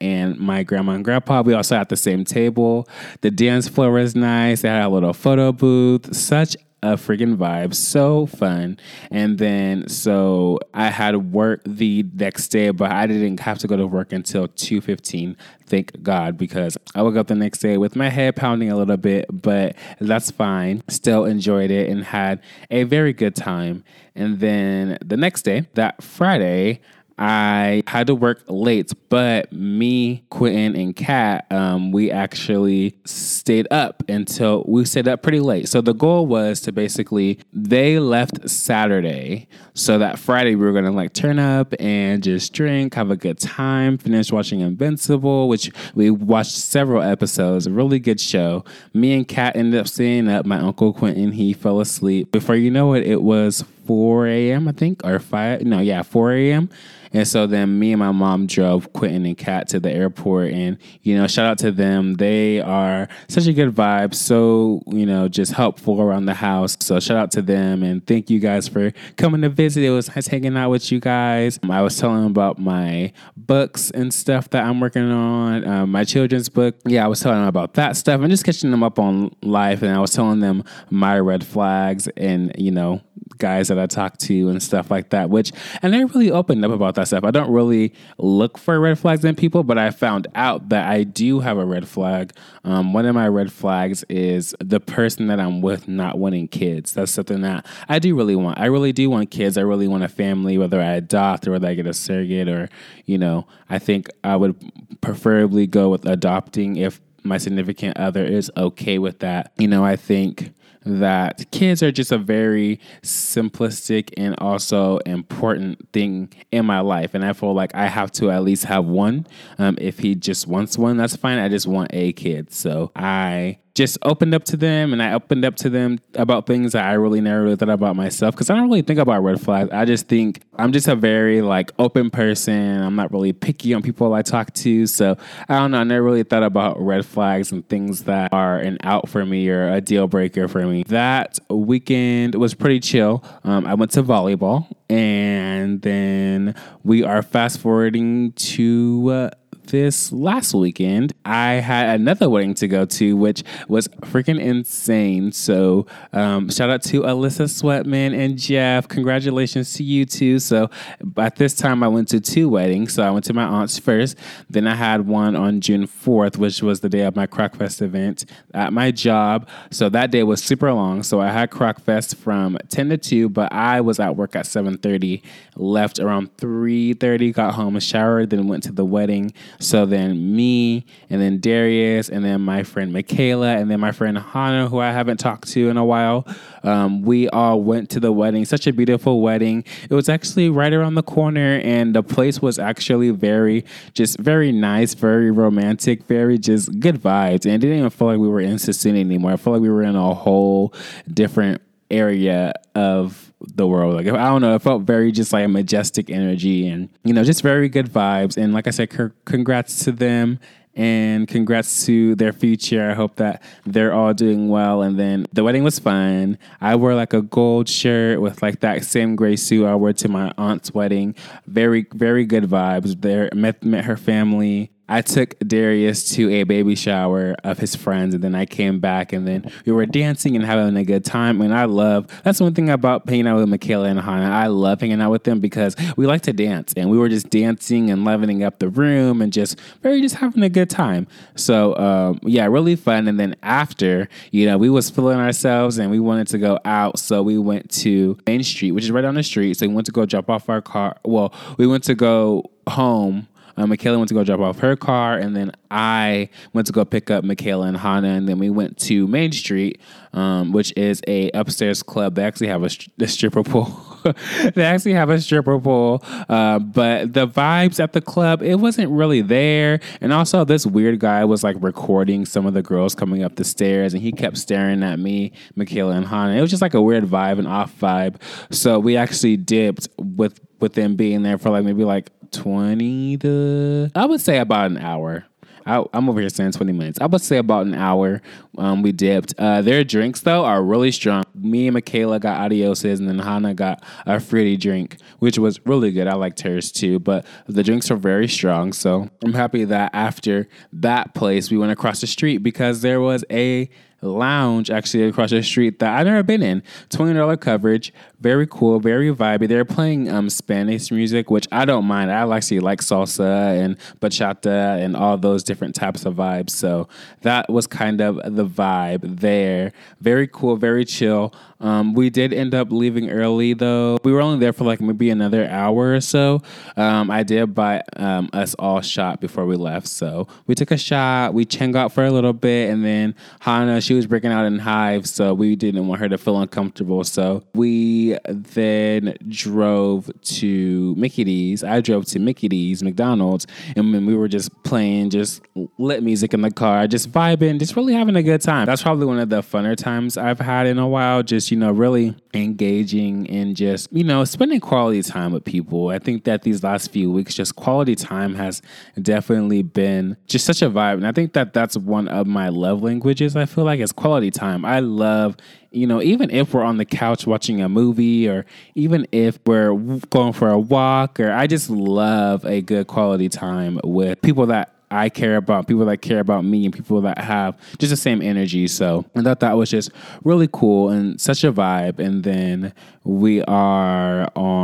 and 0.00 0.38
my 0.38 0.62
grandma 0.62 0.92
and 0.92 1.04
grandpa. 1.04 1.42
We 1.42 1.54
also 1.54 1.76
at 1.76 1.88
the 1.88 1.96
same 1.96 2.24
table. 2.24 2.88
The 3.20 3.30
dance 3.30 3.68
floor 3.68 3.90
was 3.90 4.14
nice. 4.14 4.62
They 4.62 4.68
had 4.68 4.84
a 4.84 4.88
little 4.88 5.12
photo 5.12 5.52
booth. 5.52 6.14
Such 6.14 6.56
a 6.80 6.92
freaking 6.92 7.36
vibe. 7.36 7.74
So 7.74 8.26
fun. 8.26 8.78
And 9.10 9.38
then 9.38 9.88
so 9.88 10.60
I 10.72 10.90
had 10.90 11.32
work 11.32 11.62
the 11.66 12.06
next 12.14 12.48
day, 12.48 12.70
but 12.70 12.92
I 12.92 13.08
didn't 13.08 13.40
have 13.40 13.58
to 13.58 13.66
go 13.66 13.76
to 13.76 13.86
work 13.86 14.12
until 14.12 14.46
2:15. 14.46 15.36
Thank 15.66 16.02
God, 16.04 16.38
because 16.38 16.78
I 16.94 17.02
woke 17.02 17.16
up 17.16 17.26
the 17.26 17.34
next 17.34 17.58
day 17.58 17.78
with 17.78 17.96
my 17.96 18.08
head 18.08 18.36
pounding 18.36 18.70
a 18.70 18.76
little 18.76 18.96
bit, 18.96 19.26
but 19.30 19.74
that's 20.00 20.30
fine. 20.30 20.82
Still 20.88 21.24
enjoyed 21.24 21.72
it 21.72 21.90
and 21.90 22.04
had 22.04 22.40
a 22.70 22.84
very 22.84 23.12
good 23.12 23.34
time. 23.34 23.82
And 24.14 24.38
then 24.38 24.98
the 25.04 25.16
next 25.16 25.42
day, 25.42 25.66
that 25.74 26.02
Friday, 26.02 26.80
I 27.18 27.82
had 27.88 28.06
to 28.06 28.14
work 28.14 28.42
late, 28.46 28.92
but 29.08 29.52
me, 29.52 30.24
Quentin, 30.30 30.80
and 30.80 30.94
Kat, 30.94 31.50
um, 31.50 31.90
we 31.90 32.12
actually 32.12 32.96
stayed 33.04 33.66
up 33.72 34.04
until 34.08 34.64
we 34.68 34.84
stayed 34.84 35.08
up 35.08 35.22
pretty 35.22 35.40
late. 35.40 35.68
So 35.68 35.80
the 35.80 35.94
goal 35.94 36.26
was 36.26 36.60
to 36.62 36.72
basically 36.72 37.40
they 37.52 37.98
left 37.98 38.48
Saturday, 38.48 39.48
so 39.74 39.98
that 39.98 40.18
Friday 40.20 40.54
we 40.54 40.64
were 40.64 40.72
gonna 40.72 40.92
like 40.92 41.12
turn 41.12 41.40
up 41.40 41.74
and 41.80 42.22
just 42.22 42.52
drink, 42.52 42.94
have 42.94 43.10
a 43.10 43.16
good 43.16 43.40
time, 43.40 43.98
finish 43.98 44.30
watching 44.30 44.60
Invincible, 44.60 45.48
which 45.48 45.72
we 45.94 46.10
watched 46.10 46.52
several 46.52 47.02
episodes. 47.02 47.66
A 47.66 47.72
really 47.72 47.98
good 47.98 48.20
show. 48.20 48.64
Me 48.94 49.12
and 49.14 49.26
Kat 49.26 49.56
ended 49.56 49.80
up 49.80 49.88
staying 49.88 50.28
up. 50.28 50.46
My 50.46 50.58
uncle 50.58 50.92
Quentin 50.92 51.32
he 51.32 51.52
fell 51.52 51.80
asleep. 51.80 52.30
Before 52.30 52.54
you 52.54 52.70
know 52.70 52.94
it, 52.94 53.04
it 53.04 53.22
was 53.22 53.64
4 53.86 54.26
a.m. 54.26 54.68
I 54.68 54.72
think 54.72 55.04
or 55.04 55.18
5. 55.18 55.62
No, 55.62 55.80
yeah, 55.80 56.02
4 56.02 56.32
a.m. 56.32 56.70
And 57.12 57.26
so 57.26 57.46
then 57.46 57.78
me 57.78 57.92
and 57.92 57.98
my 57.98 58.12
mom 58.12 58.46
drove 58.46 58.92
Quentin 58.92 59.26
and 59.26 59.36
Kat 59.36 59.68
to 59.68 59.80
the 59.80 59.90
airport. 59.90 60.52
And, 60.52 60.78
you 61.02 61.16
know, 61.16 61.26
shout 61.26 61.46
out 61.46 61.58
to 61.58 61.72
them. 61.72 62.14
They 62.14 62.60
are 62.60 63.08
such 63.28 63.46
a 63.46 63.52
good 63.52 63.74
vibe. 63.74 64.14
So, 64.14 64.82
you 64.86 65.06
know, 65.06 65.28
just 65.28 65.52
helpful 65.52 66.00
around 66.00 66.26
the 66.26 66.34
house. 66.34 66.76
So 66.80 67.00
shout 67.00 67.16
out 67.16 67.30
to 67.32 67.42
them. 67.42 67.82
And 67.82 68.06
thank 68.06 68.30
you 68.30 68.40
guys 68.40 68.68
for 68.68 68.92
coming 69.16 69.42
to 69.42 69.48
visit. 69.48 69.82
It 69.84 69.90
was 69.90 70.14
nice 70.14 70.26
hanging 70.26 70.56
out 70.56 70.70
with 70.70 70.90
you 70.92 71.00
guys. 71.00 71.58
I 71.68 71.82
was 71.82 71.96
telling 71.98 72.22
them 72.22 72.30
about 72.30 72.58
my 72.58 73.12
books 73.36 73.90
and 73.90 74.12
stuff 74.12 74.50
that 74.50 74.64
I'm 74.64 74.80
working 74.80 75.10
on, 75.10 75.66
uh, 75.66 75.86
my 75.86 76.04
children's 76.04 76.48
book. 76.48 76.76
Yeah, 76.84 77.04
I 77.04 77.08
was 77.08 77.20
telling 77.20 77.38
them 77.38 77.48
about 77.48 77.74
that 77.74 77.96
stuff 77.96 78.20
and 78.20 78.30
just 78.30 78.44
catching 78.44 78.70
them 78.70 78.82
up 78.82 78.98
on 78.98 79.34
life. 79.42 79.82
And 79.82 79.94
I 79.94 80.00
was 80.00 80.12
telling 80.12 80.40
them 80.40 80.64
my 80.90 81.18
red 81.18 81.44
flags 81.44 82.08
and, 82.16 82.52
you 82.58 82.70
know, 82.70 83.00
guys 83.36 83.68
that 83.68 83.78
I 83.78 83.86
talk 83.86 84.16
to 84.18 84.48
and 84.48 84.62
stuff 84.62 84.90
like 84.90 85.10
that, 85.10 85.30
which, 85.30 85.52
and 85.82 85.92
they 85.92 86.04
really 86.04 86.30
opened 86.30 86.64
up 86.64 86.70
about 86.70 86.94
that 86.98 87.08
stuff. 87.08 87.24
I 87.24 87.30
don't 87.30 87.50
really 87.50 87.92
look 88.18 88.58
for 88.58 88.78
red 88.78 88.98
flags 88.98 89.24
in 89.24 89.34
people, 89.34 89.62
but 89.62 89.78
I 89.78 89.90
found 89.90 90.26
out 90.34 90.68
that 90.68 90.88
I 90.88 91.04
do 91.04 91.40
have 91.40 91.58
a 91.58 91.64
red 91.64 91.88
flag. 91.88 92.32
Um, 92.64 92.92
one 92.92 93.06
of 93.06 93.14
my 93.14 93.28
red 93.28 93.52
flags 93.52 94.04
is 94.08 94.54
the 94.60 94.80
person 94.80 95.28
that 95.28 95.40
I'm 95.40 95.60
with 95.60 95.88
not 95.88 96.18
wanting 96.18 96.48
kids. 96.48 96.92
That's 96.92 97.12
something 97.12 97.40
that 97.42 97.66
I 97.88 97.98
do 97.98 98.16
really 98.16 98.36
want. 98.36 98.58
I 98.58 98.66
really 98.66 98.92
do 98.92 99.08
want 99.10 99.30
kids. 99.30 99.56
I 99.56 99.62
really 99.62 99.88
want 99.88 100.04
a 100.04 100.08
family, 100.08 100.58
whether 100.58 100.80
I 100.80 100.92
adopt 100.92 101.48
or 101.48 101.52
whether 101.52 101.68
I 101.68 101.74
get 101.74 101.86
a 101.86 101.94
surrogate 101.94 102.48
or, 102.48 102.68
you 103.06 103.18
know, 103.18 103.46
I 103.70 103.78
think 103.78 104.08
I 104.24 104.36
would 104.36 104.56
preferably 105.00 105.66
go 105.66 105.90
with 105.90 106.06
adopting 106.06 106.76
if 106.76 107.00
my 107.24 107.38
significant 107.38 107.96
other 107.96 108.24
is 108.24 108.50
okay 108.56 108.98
with 108.98 109.20
that. 109.20 109.52
You 109.58 109.68
know, 109.68 109.84
I 109.84 109.96
think 109.96 110.52
that 110.84 111.50
kids 111.50 111.82
are 111.82 111.92
just 111.92 112.12
a 112.12 112.18
very 112.18 112.80
simplistic 113.02 114.12
and 114.16 114.34
also 114.38 114.98
important 114.98 115.88
thing 115.92 116.32
in 116.50 116.66
my 116.66 116.80
life. 116.80 117.14
And 117.14 117.24
I 117.24 117.32
feel 117.32 117.54
like 117.54 117.74
I 117.74 117.86
have 117.86 118.10
to 118.12 118.30
at 118.30 118.42
least 118.42 118.64
have 118.64 118.84
one. 118.84 119.26
Um, 119.58 119.76
if 119.80 119.98
he 119.98 120.14
just 120.14 120.46
wants 120.46 120.78
one, 120.78 120.96
that's 120.96 121.16
fine. 121.16 121.38
I 121.38 121.48
just 121.48 121.66
want 121.66 121.90
a 121.92 122.12
kid. 122.12 122.52
So 122.52 122.90
I 122.96 123.58
just 123.78 123.96
opened 124.02 124.34
up 124.34 124.42
to 124.42 124.56
them 124.56 124.92
and 124.92 125.00
I 125.00 125.12
opened 125.12 125.44
up 125.44 125.54
to 125.56 125.70
them 125.70 126.00
about 126.14 126.46
things 126.46 126.72
that 126.72 126.84
I 126.84 126.94
really 126.94 127.20
never 127.20 127.44
really 127.44 127.54
thought 127.54 127.68
about 127.68 127.94
myself 127.94 128.34
because 128.34 128.50
I 128.50 128.56
don't 128.56 128.68
really 128.68 128.82
think 128.82 128.98
about 128.98 129.22
red 129.22 129.40
flags. 129.40 129.70
I 129.70 129.84
just 129.84 130.08
think 130.08 130.42
I'm 130.56 130.72
just 130.72 130.88
a 130.88 130.96
very 130.96 131.42
like 131.42 131.70
open 131.78 132.10
person. 132.10 132.82
I'm 132.82 132.96
not 132.96 133.12
really 133.12 133.32
picky 133.32 133.72
on 133.74 133.82
people 133.82 134.12
I 134.14 134.22
talk 134.22 134.52
to. 134.54 134.86
So 134.88 135.16
I 135.48 135.60
don't 135.60 135.70
know. 135.70 135.78
I 135.78 135.84
never 135.84 136.02
really 136.02 136.24
thought 136.24 136.42
about 136.42 136.80
red 136.80 137.06
flags 137.06 137.52
and 137.52 137.66
things 137.68 138.02
that 138.04 138.32
are 138.32 138.58
an 138.58 138.78
out 138.82 139.08
for 139.08 139.24
me 139.24 139.48
or 139.48 139.68
a 139.68 139.80
deal 139.80 140.08
breaker 140.08 140.48
for 140.48 140.66
me. 140.66 140.82
That 140.88 141.38
weekend 141.48 142.34
was 142.34 142.54
pretty 142.54 142.80
chill. 142.80 143.22
Um, 143.44 143.64
I 143.64 143.74
went 143.74 143.92
to 143.92 144.02
volleyball 144.02 144.66
and 144.90 145.82
then 145.82 146.56
we 146.82 147.04
are 147.04 147.22
fast 147.22 147.60
forwarding 147.60 148.32
to 148.32 149.08
uh, 149.12 149.30
this 149.68 150.10
last 150.12 150.54
weekend, 150.54 151.12
I 151.24 151.54
had 151.54 152.00
another 152.00 152.28
wedding 152.28 152.54
to 152.54 152.68
go 152.68 152.84
to, 152.84 153.16
which 153.16 153.44
was 153.68 153.88
freaking 154.02 154.40
insane. 154.40 155.32
So, 155.32 155.86
um, 156.12 156.50
shout 156.50 156.70
out 156.70 156.82
to 156.84 157.02
Alyssa 157.02 157.46
Sweatman 157.48 158.18
and 158.18 158.38
Jeff. 158.38 158.88
Congratulations 158.88 159.74
to 159.74 159.84
you 159.84 160.04
too. 160.04 160.38
So, 160.38 160.70
at 161.16 161.36
this 161.36 161.54
time, 161.54 161.82
I 161.82 161.88
went 161.88 162.08
to 162.08 162.20
two 162.20 162.48
weddings. 162.48 162.94
So, 162.94 163.02
I 163.02 163.10
went 163.10 163.24
to 163.26 163.34
my 163.34 163.44
aunt's 163.44 163.78
first. 163.78 164.16
Then 164.48 164.66
I 164.66 164.74
had 164.74 165.06
one 165.06 165.36
on 165.36 165.60
June 165.60 165.86
4th, 165.86 166.38
which 166.38 166.62
was 166.62 166.80
the 166.80 166.88
day 166.88 167.02
of 167.02 167.14
my 167.14 167.26
Krocfest 167.26 167.82
event 167.82 168.24
at 168.54 168.72
my 168.72 168.90
job. 168.90 169.48
So, 169.70 169.88
that 169.90 170.10
day 170.10 170.22
was 170.22 170.42
super 170.42 170.72
long. 170.72 171.02
So, 171.02 171.20
I 171.20 171.28
had 171.28 171.50
Krocfest 171.50 172.16
from 172.16 172.58
10 172.68 172.88
to 172.90 172.96
2, 172.96 173.28
but 173.28 173.52
I 173.52 173.80
was 173.80 174.00
at 174.00 174.16
work 174.16 174.34
at 174.34 174.46
7:30, 174.46 175.22
left 175.56 175.98
around 175.98 176.36
3:30, 176.38 177.32
got 177.32 177.54
home, 177.54 177.78
showered, 177.78 178.30
then 178.30 178.48
went 178.48 178.62
to 178.64 178.72
the 178.72 178.84
wedding. 178.84 179.32
So 179.60 179.86
then 179.86 180.36
me, 180.36 180.86
and 181.10 181.20
then 181.20 181.40
Darius, 181.40 182.08
and 182.08 182.24
then 182.24 182.40
my 182.40 182.62
friend 182.62 182.92
Michaela, 182.92 183.56
and 183.56 183.70
then 183.70 183.80
my 183.80 183.92
friend 183.92 184.16
Hannah, 184.16 184.68
who 184.68 184.78
I 184.78 184.92
haven't 184.92 185.18
talked 185.18 185.48
to 185.48 185.68
in 185.68 185.76
a 185.76 185.84
while. 185.84 186.26
Um, 186.62 187.02
we 187.02 187.28
all 187.30 187.60
went 187.60 187.90
to 187.90 188.00
the 188.00 188.12
wedding. 188.12 188.44
Such 188.44 188.66
a 188.66 188.72
beautiful 188.72 189.20
wedding. 189.20 189.64
It 189.88 189.94
was 189.94 190.08
actually 190.08 190.48
right 190.48 190.72
around 190.72 190.94
the 190.94 191.02
corner, 191.02 191.60
and 191.64 191.94
the 191.94 192.02
place 192.02 192.40
was 192.40 192.58
actually 192.58 193.10
very, 193.10 193.64
just 193.94 194.18
very 194.18 194.52
nice, 194.52 194.94
very 194.94 195.30
romantic, 195.30 196.04
very 196.04 196.38
just 196.38 196.78
good 196.78 196.96
vibes. 196.96 197.44
And 197.44 197.54
it 197.54 197.58
didn't 197.58 197.78
even 197.78 197.90
feel 197.90 198.08
like 198.08 198.18
we 198.18 198.28
were 198.28 198.40
in 198.40 198.58
Cincinnati 198.58 199.00
anymore. 199.00 199.32
I 199.32 199.36
felt 199.36 199.54
like 199.54 199.62
we 199.62 199.70
were 199.70 199.82
in 199.82 199.96
a 199.96 200.14
whole 200.14 200.72
different 201.12 201.62
area 201.90 202.52
of 202.74 203.27
the 203.40 203.66
world. 203.66 203.94
Like 203.94 204.06
I 204.06 204.26
don't 204.26 204.42
know, 204.42 204.54
it 204.54 204.62
felt 204.62 204.82
very 204.82 205.12
just 205.12 205.32
like 205.32 205.44
a 205.44 205.48
majestic 205.48 206.10
energy 206.10 206.68
and 206.68 206.88
you 207.04 207.12
know 207.12 207.24
just 207.24 207.42
very 207.42 207.68
good 207.68 207.88
vibes. 207.88 208.36
And 208.36 208.52
like 208.52 208.66
I 208.66 208.70
said, 208.70 208.90
congrats 209.24 209.84
to 209.84 209.92
them 209.92 210.38
and 210.78 211.26
congrats 211.26 211.86
to 211.86 212.14
their 212.14 212.32
future. 212.32 212.90
I 212.90 212.94
hope 212.94 213.16
that 213.16 213.42
they're 213.66 213.92
all 213.92 214.14
doing 214.14 214.48
well. 214.48 214.82
And 214.82 214.98
then 214.98 215.26
the 215.32 215.42
wedding 215.42 215.64
was 215.64 215.78
fun. 215.78 216.38
I 216.60 216.76
wore 216.76 216.94
like 216.94 217.12
a 217.12 217.20
gold 217.20 217.68
shirt 217.68 218.20
with 218.20 218.42
like 218.42 218.60
that 218.60 218.84
same 218.84 219.16
gray 219.16 219.34
suit 219.34 219.66
I 219.66 219.74
wore 219.74 219.92
to 219.92 220.08
my 220.08 220.32
aunt's 220.38 220.72
wedding. 220.72 221.16
Very 221.46 221.86
very 221.92 222.24
good 222.24 222.44
vibes. 222.44 223.00
There 223.00 223.28
met 223.34 223.62
met 223.64 223.84
her 223.84 223.96
family. 223.96 224.70
I 224.88 225.02
took 225.02 225.38
Darius 225.40 226.10
to 226.14 226.30
a 226.30 226.44
baby 226.44 226.74
shower 226.74 227.36
of 227.44 227.58
his 227.58 227.76
friends, 227.76 228.14
and 228.14 228.24
then 228.24 228.34
I 228.34 228.46
came 228.46 228.80
back, 228.80 229.12
and 229.12 229.26
then 229.26 229.50
we 229.66 229.72
were 229.72 229.86
dancing 229.86 230.34
and 230.34 230.44
having 230.44 230.76
a 230.76 230.84
good 230.84 231.04
time. 231.04 231.40
And 231.40 231.54
I 231.54 231.64
love 231.64 232.06
that's 232.24 232.40
one 232.40 232.54
thing 232.54 232.70
about 232.70 233.08
hanging 233.08 233.26
out 233.26 233.36
with 233.36 233.48
Michaela 233.48 233.88
and 233.88 234.00
Hannah. 234.00 234.30
I 234.30 234.46
love 234.46 234.80
hanging 234.80 235.00
out 235.00 235.10
with 235.10 235.24
them 235.24 235.40
because 235.40 235.76
we 235.96 236.06
like 236.06 236.22
to 236.22 236.32
dance, 236.32 236.72
and 236.76 236.90
we 236.90 236.98
were 236.98 237.08
just 237.08 237.28
dancing 237.30 237.90
and 237.90 238.04
leveling 238.04 238.42
up 238.42 238.58
the 238.58 238.68
room 238.68 239.20
and 239.20 239.32
just 239.32 239.60
very 239.82 240.00
just 240.00 240.16
having 240.16 240.42
a 240.42 240.48
good 240.48 240.70
time. 240.70 241.06
So 241.36 241.76
um, 241.76 242.20
yeah, 242.22 242.46
really 242.46 242.76
fun. 242.76 243.08
And 243.08 243.20
then 243.20 243.36
after, 243.42 244.08
you 244.30 244.46
know, 244.46 244.56
we 244.56 244.70
was 244.70 244.90
feeling 244.90 245.18
ourselves, 245.18 245.78
and 245.78 245.90
we 245.90 246.00
wanted 246.00 246.28
to 246.28 246.38
go 246.38 246.58
out, 246.64 246.98
so 246.98 247.22
we 247.22 247.36
went 247.38 247.70
to 247.82 248.16
Main 248.26 248.42
Street, 248.42 248.72
which 248.72 248.84
is 248.84 248.90
right 248.90 249.02
down 249.02 249.14
the 249.14 249.22
street. 249.22 249.54
So 249.54 249.66
we 249.68 249.74
went 249.74 249.86
to 249.86 249.92
go 249.92 250.06
drop 250.06 250.30
off 250.30 250.48
our 250.48 250.62
car. 250.62 250.96
Well, 251.04 251.34
we 251.58 251.66
went 251.66 251.84
to 251.84 251.94
go 251.94 252.50
home 252.68 253.28
uh, 253.58 253.66
Michaela 253.66 253.98
went 253.98 254.08
to 254.08 254.14
go 254.14 254.22
drop 254.22 254.40
off 254.40 254.60
her 254.60 254.76
car, 254.76 255.18
and 255.18 255.34
then 255.34 255.50
I 255.70 256.28
went 256.52 256.68
to 256.68 256.72
go 256.72 256.84
pick 256.84 257.10
up 257.10 257.24
Michaela 257.24 257.66
and 257.66 257.76
Hannah, 257.76 258.14
and 258.14 258.28
then 258.28 258.38
we 258.38 258.50
went 258.50 258.78
to 258.78 259.08
Main 259.08 259.32
Street, 259.32 259.80
um, 260.12 260.52
which 260.52 260.72
is 260.76 261.02
a 261.08 261.30
upstairs 261.32 261.82
club. 261.82 262.14
They 262.14 262.22
actually 262.22 262.46
have 262.46 262.62
a, 262.62 262.70
a 263.00 263.08
stripper 263.08 263.42
pole. 263.42 263.84
they 264.54 264.64
actually 264.64 264.92
have 264.92 265.10
a 265.10 265.20
stripper 265.20 265.58
pole, 265.58 266.02
uh, 266.28 266.60
but 266.60 267.12
the 267.12 267.26
vibes 267.26 267.80
at 267.80 267.92
the 267.92 268.00
club 268.00 268.42
it 268.42 268.56
wasn't 268.56 268.90
really 268.90 269.22
there. 269.22 269.80
And 270.00 270.12
also, 270.12 270.44
this 270.44 270.64
weird 270.64 271.00
guy 271.00 271.24
was 271.24 271.42
like 271.42 271.56
recording 271.60 272.24
some 272.26 272.46
of 272.46 272.54
the 272.54 272.62
girls 272.62 272.94
coming 272.94 273.24
up 273.24 273.34
the 273.34 273.44
stairs, 273.44 273.92
and 273.92 274.02
he 274.02 274.12
kept 274.12 274.38
staring 274.38 274.84
at 274.84 275.00
me, 275.00 275.32
Michaela, 275.56 275.96
and 275.96 276.06
Hannah. 276.06 276.36
It 276.36 276.40
was 276.40 276.50
just 276.50 276.62
like 276.62 276.74
a 276.74 276.82
weird 276.82 277.04
vibe, 277.04 277.40
an 277.40 277.46
off 277.46 277.76
vibe. 277.80 278.22
So 278.52 278.78
we 278.78 278.96
actually 278.96 279.36
dipped 279.36 279.88
with 279.98 280.38
with 280.60 280.74
them 280.74 280.96
being 280.96 281.22
there 281.22 281.38
for 281.38 281.50
like 281.50 281.64
maybe 281.64 281.84
like 281.84 282.10
20 282.32 283.16
to, 283.18 283.90
I 283.94 284.06
would 284.06 284.20
say 284.20 284.38
about 284.38 284.70
an 284.70 284.78
hour. 284.78 285.24
I, 285.68 285.84
am 285.92 286.08
over 286.08 286.20
here 286.20 286.30
saying 286.30 286.52
20 286.52 286.72
minutes. 286.72 286.98
I 287.00 287.06
would 287.06 287.20
say 287.20 287.36
about 287.36 287.66
an 287.66 287.74
hour. 287.74 288.22
Um, 288.56 288.80
we 288.80 288.90
dipped. 288.90 289.34
Uh, 289.36 289.60
their 289.60 289.84
drinks 289.84 290.20
though 290.20 290.44
are 290.44 290.62
really 290.62 290.90
strong. 290.90 291.24
Me 291.34 291.66
and 291.66 291.74
Michaela 291.74 292.18
got 292.18 292.50
adioses, 292.50 292.98
and 292.98 293.08
then 293.08 293.18
Hannah 293.18 293.52
got 293.52 293.84
a 294.06 294.18
fruity 294.18 294.56
drink, 294.56 294.96
which 295.18 295.38
was 295.38 295.64
really 295.66 295.92
good. 295.92 296.08
I 296.08 296.14
liked 296.14 296.40
hers 296.40 296.72
too, 296.72 296.98
but 296.98 297.26
the 297.46 297.62
drinks 297.62 297.90
are 297.90 297.96
very 297.96 298.28
strong. 298.28 298.72
So 298.72 299.10
I'm 299.22 299.34
happy 299.34 299.64
that 299.64 299.90
after 299.92 300.48
that 300.72 301.14
place, 301.14 301.50
we 301.50 301.58
went 301.58 301.72
across 301.72 302.00
the 302.00 302.06
street 302.06 302.38
because 302.38 302.80
there 302.80 303.02
was 303.02 303.22
a 303.30 303.68
lounge 304.00 304.70
actually 304.70 305.02
across 305.04 305.30
the 305.30 305.42
street 305.42 305.80
that 305.80 305.98
I've 305.98 306.06
never 306.06 306.22
been 306.22 306.42
in. 306.42 306.62
Twenty 306.88 307.12
dollar 307.12 307.36
coverage, 307.36 307.92
very 308.20 308.46
cool, 308.46 308.80
very 308.80 309.14
vibey. 309.14 309.48
They're 309.48 309.64
playing 309.64 310.10
um, 310.10 310.28
Spanish 310.28 310.90
music, 310.90 311.30
which 311.30 311.46
I 311.52 311.64
don't 311.64 311.84
mind. 311.84 312.10
I 312.10 312.36
actually 312.36 312.60
like 312.60 312.80
salsa 312.80 313.62
and 313.62 313.76
bachata 314.00 314.82
and 314.82 314.96
all 314.96 315.16
those 315.16 315.44
different 315.44 315.74
types 315.74 316.04
of 316.04 316.14
vibes. 316.14 316.50
So 316.50 316.88
that 317.22 317.48
was 317.50 317.66
kind 317.66 318.00
of 318.00 318.16
the 318.16 318.46
vibe 318.46 319.20
there. 319.20 319.72
Very 320.00 320.26
cool, 320.26 320.56
very 320.56 320.84
chill. 320.84 321.32
Um, 321.60 321.94
we 321.94 322.08
did 322.08 322.32
end 322.32 322.54
up 322.54 322.70
leaving 322.70 323.10
early 323.10 323.52
though. 323.52 323.98
We 324.04 324.12
were 324.12 324.20
only 324.20 324.38
there 324.38 324.52
for 324.52 324.64
like 324.64 324.80
maybe 324.80 325.10
another 325.10 325.48
hour 325.48 325.94
or 325.94 326.00
so. 326.00 326.42
Um, 326.76 327.10
I 327.10 327.22
did 327.22 327.54
buy 327.54 327.82
um, 327.96 328.30
us 328.32 328.54
all 328.54 328.80
shot 328.80 329.20
before 329.20 329.44
we 329.46 329.56
left. 329.56 329.88
So 329.88 330.28
we 330.46 330.54
took 330.54 330.70
a 330.70 330.76
shot. 330.76 331.34
We 331.34 331.44
chang 331.44 331.74
out 331.76 331.92
for 331.92 332.04
a 332.04 332.10
little 332.10 332.32
bit, 332.32 332.70
and 332.70 332.84
then 332.84 333.14
Hannah 333.40 333.80
she 333.80 333.94
was 333.94 334.06
breaking 334.06 334.30
out 334.30 334.44
in 334.44 334.58
hives, 334.58 335.12
so 335.12 335.34
we 335.34 335.56
didn't 335.56 335.86
want 335.86 336.00
her 336.00 336.08
to 336.08 336.18
feel 336.18 336.40
uncomfortable. 336.40 337.04
So 337.04 337.42
we 337.54 338.07
then 338.28 339.16
drove 339.28 340.10
to 340.22 340.94
Mickey 340.96 341.24
D's. 341.24 341.64
I 341.64 341.80
drove 341.80 342.04
to 342.06 342.18
Mickey 342.18 342.48
D's, 342.48 342.82
McDonald's, 342.82 343.46
and 343.76 343.92
when 343.92 344.06
we 344.06 344.16
were 344.16 344.28
just 344.28 344.50
playing 344.62 345.10
just 345.10 345.42
lit 345.78 346.02
music 346.02 346.34
in 346.34 346.42
the 346.42 346.50
car, 346.50 346.86
just 346.86 347.10
vibing, 347.10 347.58
just 347.58 347.76
really 347.76 347.94
having 347.94 348.16
a 348.16 348.22
good 348.22 348.40
time. 348.40 348.66
That's 348.66 348.82
probably 348.82 349.06
one 349.06 349.18
of 349.18 349.28
the 349.28 349.40
funner 349.40 349.76
times 349.76 350.16
I've 350.16 350.40
had 350.40 350.66
in 350.66 350.78
a 350.78 350.88
while. 350.88 351.22
Just 351.22 351.50
you 351.50 351.56
know, 351.56 351.72
really 351.72 352.14
engaging 352.34 353.28
and 353.30 353.56
just 353.56 353.92
you 353.92 354.04
know 354.04 354.24
spending 354.24 354.60
quality 354.60 355.02
time 355.02 355.32
with 355.32 355.44
people. 355.44 355.88
I 355.88 355.98
think 355.98 356.24
that 356.24 356.42
these 356.42 356.62
last 356.62 356.90
few 356.90 357.10
weeks, 357.10 357.34
just 357.34 357.56
quality 357.56 357.94
time 357.94 358.34
has 358.34 358.62
definitely 359.00 359.62
been 359.62 360.16
just 360.26 360.44
such 360.44 360.62
a 360.62 360.70
vibe, 360.70 360.94
and 360.94 361.06
I 361.06 361.12
think 361.12 361.32
that 361.32 361.52
that's 361.52 361.76
one 361.76 362.08
of 362.08 362.26
my 362.26 362.48
love 362.48 362.82
languages. 362.82 363.36
I 363.36 363.46
feel 363.46 363.64
like 363.64 363.80
is 363.80 363.92
quality 363.92 364.30
time. 364.30 364.64
I 364.64 364.80
love, 364.80 365.36
you 365.70 365.86
know, 365.86 366.02
even 366.02 366.30
if 366.30 366.54
we're 366.54 366.64
on 366.64 366.78
the 366.78 366.84
couch 366.84 367.26
watching 367.26 367.60
a 367.60 367.68
movie 367.68 368.28
or 368.28 368.44
even 368.74 369.06
if 369.12 369.38
we're 369.46 369.74
going 370.10 370.32
for 370.32 370.48
a 370.48 370.58
walk 370.58 371.20
or 371.20 371.32
I 371.32 371.46
just 371.46 371.70
love 371.70 372.44
a 372.44 372.60
good 372.60 372.86
quality 372.86 373.28
time 373.28 373.80
with 373.84 374.20
people 374.22 374.46
that 374.46 374.77
I 374.90 375.08
care 375.08 375.36
about, 375.36 375.66
people 375.66 375.84
that 375.86 375.98
care 375.98 376.20
about 376.20 376.44
me, 376.44 376.64
and 376.64 376.74
people 376.74 377.00
that 377.02 377.18
have 377.18 377.56
just 377.78 377.90
the 377.90 377.96
same 377.96 378.22
energy. 378.22 378.66
So 378.68 379.04
I 379.14 379.22
thought 379.22 379.40
that 379.40 379.56
was 379.56 379.70
just 379.70 379.90
really 380.24 380.48
cool 380.52 380.88
and 380.88 381.20
such 381.20 381.44
a 381.44 381.52
vibe. 381.52 381.98
And 381.98 382.24
then 382.24 382.72
we 383.04 383.42
are 383.44 384.30
on 384.36 384.57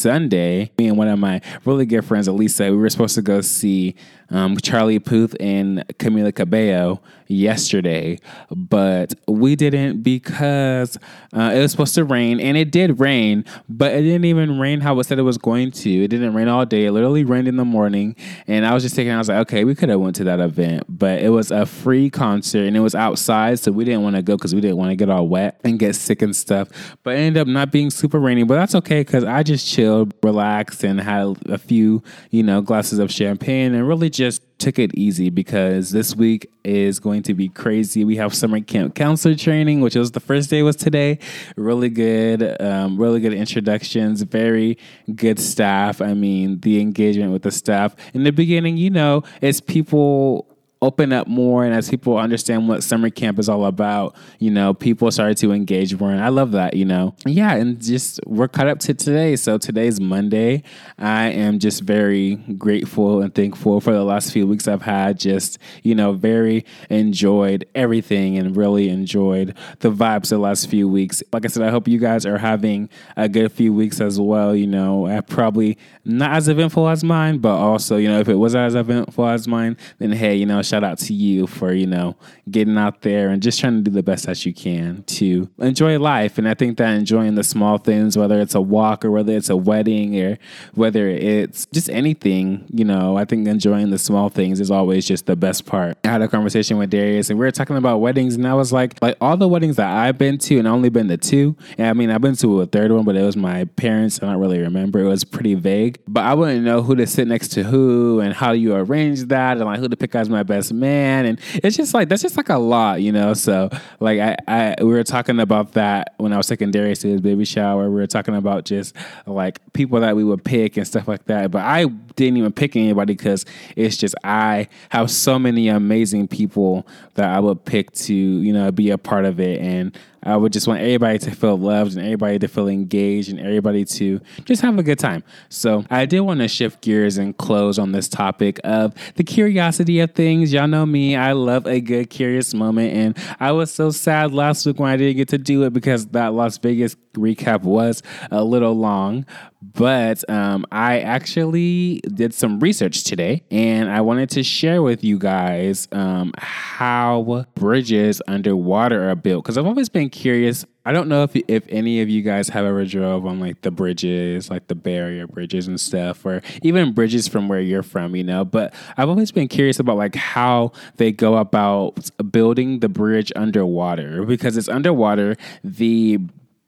Sunday. 0.00 0.70
Me 0.78 0.88
and 0.88 0.96
one 0.96 1.08
of 1.08 1.18
my 1.18 1.40
really 1.64 1.86
good 1.86 2.04
friends, 2.04 2.28
Elisa, 2.28 2.70
we 2.70 2.76
were 2.76 2.90
supposed 2.90 3.14
to 3.16 3.22
go 3.22 3.40
see 3.40 3.94
um, 4.30 4.56
Charlie 4.56 4.98
Puth 4.98 5.34
and 5.40 5.84
Camila 5.98 6.34
Cabello 6.34 7.02
yesterday, 7.26 8.18
but 8.50 9.14
we 9.28 9.56
didn't 9.56 10.02
because 10.02 10.96
uh, 11.32 11.52
it 11.54 11.60
was 11.60 11.70
supposed 11.70 11.94
to 11.94 12.04
rain, 12.04 12.40
and 12.40 12.56
it 12.56 12.70
did 12.70 13.00
rain, 13.00 13.44
but 13.68 13.92
it 13.92 14.02
didn't 14.02 14.24
even 14.24 14.58
rain 14.58 14.80
how 14.80 14.98
it 14.98 15.04
said 15.04 15.18
it 15.18 15.22
was 15.22 15.38
going 15.38 15.70
to. 15.70 16.04
It 16.04 16.08
didn't 16.08 16.34
rain 16.34 16.48
all 16.48 16.64
day. 16.64 16.86
It 16.86 16.92
literally 16.92 17.24
rained 17.24 17.48
in 17.48 17.56
the 17.56 17.64
morning, 17.64 18.16
and 18.46 18.66
I 18.66 18.74
was 18.74 18.82
just 18.82 18.94
thinking, 18.94 19.12
I 19.12 19.18
was 19.18 19.28
like, 19.28 19.38
okay, 19.38 19.64
we 19.64 19.74
could 19.74 19.88
have 19.88 20.00
went 20.00 20.16
to 20.16 20.24
that 20.24 20.40
event, 20.40 20.84
but 20.88 21.20
it 21.20 21.30
was 21.30 21.50
a 21.50 21.66
free 21.66 22.10
concert 22.10 22.66
and 22.66 22.76
it 22.76 22.80
was 22.80 22.94
outside, 22.94 23.58
so 23.58 23.72
we 23.72 23.84
didn't 23.84 24.02
want 24.02 24.16
to 24.16 24.22
go 24.22 24.36
because 24.36 24.54
we 24.54 24.60
didn't 24.60 24.76
want 24.76 24.90
to 24.90 24.96
get 24.96 25.10
all 25.10 25.26
wet 25.26 25.60
and 25.64 25.78
get 25.78 25.94
sick 25.94 26.22
and 26.22 26.34
stuff. 26.34 26.68
But 27.02 27.14
it 27.16 27.18
ended 27.18 27.40
up 27.40 27.48
not 27.48 27.72
being 27.72 27.90
super 27.90 28.18
rainy, 28.18 28.44
but 28.44 28.54
that's 28.54 28.74
okay 28.76 29.00
because 29.00 29.24
I 29.24 29.42
just 29.42 29.68
chilled, 29.68 29.80
relaxed, 30.22 30.84
and 30.84 31.00
had 31.00 31.36
a 31.46 31.58
few, 31.58 32.02
you 32.30 32.42
know, 32.42 32.60
glasses 32.60 32.98
of 32.98 33.10
champagne 33.10 33.74
and 33.74 33.86
really 33.86 34.10
just 34.10 34.42
took 34.58 34.78
it 34.78 34.94
easy 34.94 35.30
because 35.30 35.90
this 35.90 36.14
week 36.14 36.50
is 36.64 37.00
going 37.00 37.22
to 37.22 37.34
be 37.34 37.48
crazy. 37.48 38.04
We 38.04 38.16
have 38.16 38.34
summer 38.34 38.60
camp 38.60 38.94
counselor 38.94 39.34
training, 39.34 39.80
which 39.80 39.94
was 39.94 40.12
the 40.12 40.20
first 40.20 40.50
day 40.50 40.62
was 40.62 40.76
today. 40.76 41.18
Really 41.56 41.88
good, 41.88 42.60
um, 42.60 42.98
really 42.98 43.20
good 43.20 43.32
introductions, 43.32 44.22
very 44.22 44.78
good 45.14 45.40
staff. 45.40 46.00
I 46.00 46.14
mean, 46.14 46.60
the 46.60 46.80
engagement 46.80 47.32
with 47.32 47.42
the 47.42 47.50
staff 47.50 47.96
in 48.12 48.24
the 48.24 48.32
beginning, 48.32 48.76
you 48.76 48.90
know, 48.90 49.24
it's 49.40 49.60
people 49.60 50.49
open 50.82 51.12
up 51.12 51.26
more 51.26 51.64
and 51.64 51.74
as 51.74 51.90
people 51.90 52.16
understand 52.16 52.66
what 52.66 52.82
summer 52.82 53.10
camp 53.10 53.38
is 53.38 53.50
all 53.50 53.66
about, 53.66 54.16
you 54.38 54.50
know, 54.50 54.72
people 54.72 55.10
started 55.10 55.36
to 55.36 55.52
engage 55.52 55.98
more. 55.98 56.10
And 56.10 56.22
I 56.22 56.28
love 56.28 56.52
that, 56.52 56.74
you 56.74 56.86
know. 56.86 57.14
Yeah, 57.26 57.54
and 57.54 57.80
just 57.82 58.18
we're 58.26 58.48
caught 58.48 58.66
up 58.66 58.78
to 58.80 58.94
today. 58.94 59.36
So 59.36 59.58
today's 59.58 60.00
Monday. 60.00 60.62
I 60.98 61.28
am 61.28 61.58
just 61.58 61.82
very 61.82 62.36
grateful 62.36 63.20
and 63.20 63.34
thankful 63.34 63.80
for 63.82 63.92
the 63.92 64.04
last 64.04 64.32
few 64.32 64.46
weeks 64.46 64.66
I've 64.66 64.82
had. 64.82 65.18
Just, 65.18 65.58
you 65.82 65.94
know, 65.94 66.12
very 66.12 66.64
enjoyed 66.88 67.66
everything 67.74 68.38
and 68.38 68.56
really 68.56 68.88
enjoyed 68.88 69.54
the 69.80 69.90
vibes 69.90 70.30
the 70.30 70.38
last 70.38 70.68
few 70.68 70.88
weeks. 70.88 71.22
Like 71.30 71.44
I 71.44 71.48
said, 71.48 71.62
I 71.62 71.70
hope 71.70 71.88
you 71.88 71.98
guys 71.98 72.24
are 72.24 72.38
having 72.38 72.88
a 73.18 73.28
good 73.28 73.52
few 73.52 73.74
weeks 73.74 74.00
as 74.00 74.18
well. 74.18 74.56
You 74.56 74.66
know, 74.66 75.06
I 75.06 75.20
probably 75.20 75.76
not 76.06 76.32
as 76.32 76.48
eventful 76.48 76.88
as 76.88 77.04
mine, 77.04 77.38
but 77.38 77.56
also, 77.56 77.98
you 77.98 78.08
know, 78.08 78.18
if 78.18 78.28
it 78.28 78.36
was 78.36 78.54
as 78.54 78.74
eventful 78.74 79.26
as 79.26 79.46
mine, 79.46 79.76
then 79.98 80.12
hey, 80.12 80.34
you 80.34 80.46
know, 80.46 80.62
shout 80.70 80.84
out 80.84 80.98
to 80.98 81.12
you 81.12 81.46
for, 81.46 81.72
you 81.72 81.86
know, 81.86 82.16
getting 82.50 82.78
out 82.78 83.02
there 83.02 83.28
and 83.28 83.42
just 83.42 83.60
trying 83.60 83.76
to 83.76 83.82
do 83.82 83.90
the 83.90 84.02
best 84.02 84.26
that 84.26 84.46
you 84.46 84.54
can 84.54 85.02
to 85.04 85.50
enjoy 85.58 85.98
life. 85.98 86.38
And 86.38 86.48
I 86.48 86.54
think 86.54 86.78
that 86.78 86.90
enjoying 86.94 87.34
the 87.34 87.44
small 87.44 87.78
things, 87.78 88.16
whether 88.16 88.40
it's 88.40 88.54
a 88.54 88.60
walk 88.60 89.04
or 89.04 89.10
whether 89.10 89.36
it's 89.36 89.50
a 89.50 89.56
wedding 89.56 90.18
or 90.20 90.38
whether 90.74 91.08
it's 91.08 91.66
just 91.66 91.90
anything, 91.90 92.66
you 92.72 92.84
know, 92.84 93.16
I 93.16 93.24
think 93.24 93.48
enjoying 93.48 93.90
the 93.90 93.98
small 93.98 94.28
things 94.28 94.60
is 94.60 94.70
always 94.70 95.06
just 95.06 95.26
the 95.26 95.36
best 95.36 95.66
part. 95.66 95.98
I 96.04 96.08
had 96.08 96.22
a 96.22 96.28
conversation 96.28 96.78
with 96.78 96.90
Darius 96.90 97.30
and 97.30 97.38
we 97.38 97.44
were 97.44 97.50
talking 97.50 97.76
about 97.76 97.98
weddings 97.98 98.36
and 98.36 98.46
I 98.46 98.54
was 98.54 98.72
like, 98.72 99.00
like 99.02 99.16
all 99.20 99.36
the 99.36 99.48
weddings 99.48 99.76
that 99.76 99.90
I've 99.90 100.18
been 100.18 100.38
to 100.38 100.58
and 100.58 100.68
only 100.68 100.88
been 100.88 101.08
to 101.08 101.16
two. 101.16 101.56
And 101.78 101.88
I 101.88 101.92
mean, 101.92 102.10
I've 102.10 102.20
been 102.20 102.36
to 102.36 102.60
a 102.60 102.66
third 102.66 102.92
one, 102.92 103.04
but 103.04 103.16
it 103.16 103.24
was 103.24 103.36
my 103.36 103.64
parents. 103.64 104.22
I 104.22 104.26
don't 104.26 104.40
really 104.40 104.60
remember. 104.60 105.00
It 105.00 105.08
was 105.08 105.24
pretty 105.24 105.54
vague, 105.54 105.98
but 106.06 106.24
I 106.24 106.34
wouldn't 106.34 106.64
know 106.64 106.82
who 106.82 106.94
to 106.94 107.06
sit 107.06 107.26
next 107.26 107.48
to 107.48 107.64
who 107.64 108.20
and 108.20 108.32
how 108.32 108.52
you 108.52 108.74
arrange 108.74 109.24
that 109.24 109.56
and 109.56 109.66
like 109.66 109.80
who 109.80 109.88
to 109.88 109.96
pick 109.96 110.14
as 110.14 110.28
my 110.28 110.42
best 110.42 110.59
man. 110.72 111.26
And 111.26 111.40
it's 111.54 111.76
just 111.76 111.94
like, 111.94 112.08
that's 112.08 112.22
just 112.22 112.36
like 112.36 112.48
a 112.48 112.58
lot, 112.58 113.02
you 113.02 113.12
know? 113.12 113.34
So 113.34 113.70
like 114.00 114.20
I, 114.20 114.36
I 114.48 114.74
we 114.80 114.90
were 114.90 115.04
talking 115.04 115.40
about 115.40 115.72
that 115.72 116.14
when 116.18 116.32
I 116.32 116.36
was 116.36 116.46
taking 116.46 116.70
to 116.72 116.86
his 116.88 117.20
baby 117.20 117.44
shower. 117.44 117.88
We 117.88 117.94
were 117.94 118.06
talking 118.06 118.34
about 118.34 118.64
just 118.64 118.94
like 119.26 119.60
people 119.72 120.00
that 120.00 120.16
we 120.16 120.24
would 120.24 120.44
pick 120.44 120.76
and 120.76 120.86
stuff 120.86 121.08
like 121.08 121.24
that. 121.26 121.50
But 121.50 121.62
I 121.62 121.84
didn't 121.84 122.36
even 122.36 122.52
pick 122.52 122.76
anybody 122.76 123.14
because 123.14 123.44
it's 123.76 123.96
just 123.96 124.14
I 124.24 124.68
have 124.90 125.10
so 125.10 125.38
many 125.38 125.68
amazing 125.68 126.28
people 126.28 126.86
that 127.14 127.28
I 127.28 127.40
would 127.40 127.64
pick 127.64 127.92
to, 127.92 128.14
you 128.14 128.52
know, 128.52 128.70
be 128.70 128.90
a 128.90 128.98
part 128.98 129.24
of 129.24 129.40
it. 129.40 129.60
And 129.60 129.96
I 130.22 130.36
would 130.36 130.52
just 130.52 130.68
want 130.68 130.80
everybody 130.80 131.18
to 131.20 131.30
feel 131.30 131.56
loved 131.56 131.96
and 131.96 132.04
everybody 132.04 132.38
to 132.38 132.48
feel 132.48 132.68
engaged 132.68 133.30
and 133.30 133.40
everybody 133.40 133.84
to 133.84 134.20
just 134.44 134.62
have 134.62 134.78
a 134.78 134.82
good 134.82 134.98
time. 134.98 135.22
So 135.48 135.84
I 135.90 136.06
did 136.06 136.20
want 136.20 136.40
to 136.40 136.48
shift 136.48 136.82
gears 136.82 137.16
and 137.18 137.36
close 137.36 137.78
on 137.78 137.92
this 137.92 138.08
topic 138.08 138.60
of 138.64 138.94
the 139.14 139.24
curiosity 139.24 140.00
of 140.00 140.12
things. 140.12 140.52
Y'all 140.52 140.68
know 140.68 140.84
me, 140.84 141.16
I 141.16 141.32
love 141.32 141.66
a 141.66 141.80
good 141.80 142.10
curious 142.10 142.52
moment. 142.52 142.92
And 142.94 143.18
I 143.40 143.52
was 143.52 143.70
so 143.70 143.90
sad 143.90 144.32
last 144.32 144.66
week 144.66 144.78
when 144.78 144.90
I 144.90 144.96
didn't 144.96 145.16
get 145.16 145.28
to 145.28 145.38
do 145.38 145.64
it 145.64 145.72
because 145.72 146.06
that 146.08 146.34
Las 146.34 146.58
Vegas 146.58 146.96
recap 147.14 147.62
was 147.62 148.02
a 148.30 148.44
little 148.44 148.74
long. 148.74 149.26
But 149.74 150.28
um, 150.28 150.66
I 150.72 151.00
actually 151.00 152.00
did 152.14 152.34
some 152.34 152.60
research 152.60 153.04
today 153.04 153.42
and 153.50 153.90
I 153.90 154.00
wanted 154.00 154.30
to 154.30 154.42
share 154.42 154.82
with 154.82 155.04
you 155.04 155.18
guys 155.18 155.86
um, 155.92 156.32
how 156.38 157.46
bridges 157.54 158.20
underwater 158.26 159.10
are 159.10 159.14
built 159.14 159.44
because 159.44 159.58
I've 159.58 159.66
always 159.66 159.88
been 159.88 160.08
curious. 160.08 160.64
I 160.84 160.92
don't 160.92 161.08
know 161.08 161.22
if 161.22 161.36
if 161.46 161.64
any 161.68 162.00
of 162.00 162.08
you 162.08 162.22
guys 162.22 162.48
have 162.48 162.64
ever 162.64 162.84
drove 162.86 163.26
on 163.26 163.38
like 163.38 163.60
the 163.60 163.70
bridges, 163.70 164.50
like 164.50 164.66
the 164.68 164.74
barrier 164.74 165.26
bridges 165.26 165.68
and 165.68 165.78
stuff, 165.78 166.24
or 166.24 166.40
even 166.62 166.92
bridges 166.94 167.28
from 167.28 167.48
where 167.48 167.60
you're 167.60 167.82
from, 167.82 168.16
you 168.16 168.24
know. 168.24 168.46
But 168.46 168.74
I've 168.96 169.10
always 169.10 169.30
been 169.30 169.46
curious 169.46 169.78
about 169.78 169.98
like 169.98 170.14
how 170.14 170.72
they 170.96 171.12
go 171.12 171.36
about 171.36 172.10
building 172.30 172.80
the 172.80 172.88
bridge 172.88 173.30
underwater 173.36 174.24
because 174.24 174.56
it's 174.56 174.70
underwater. 174.70 175.36
The 175.62 176.18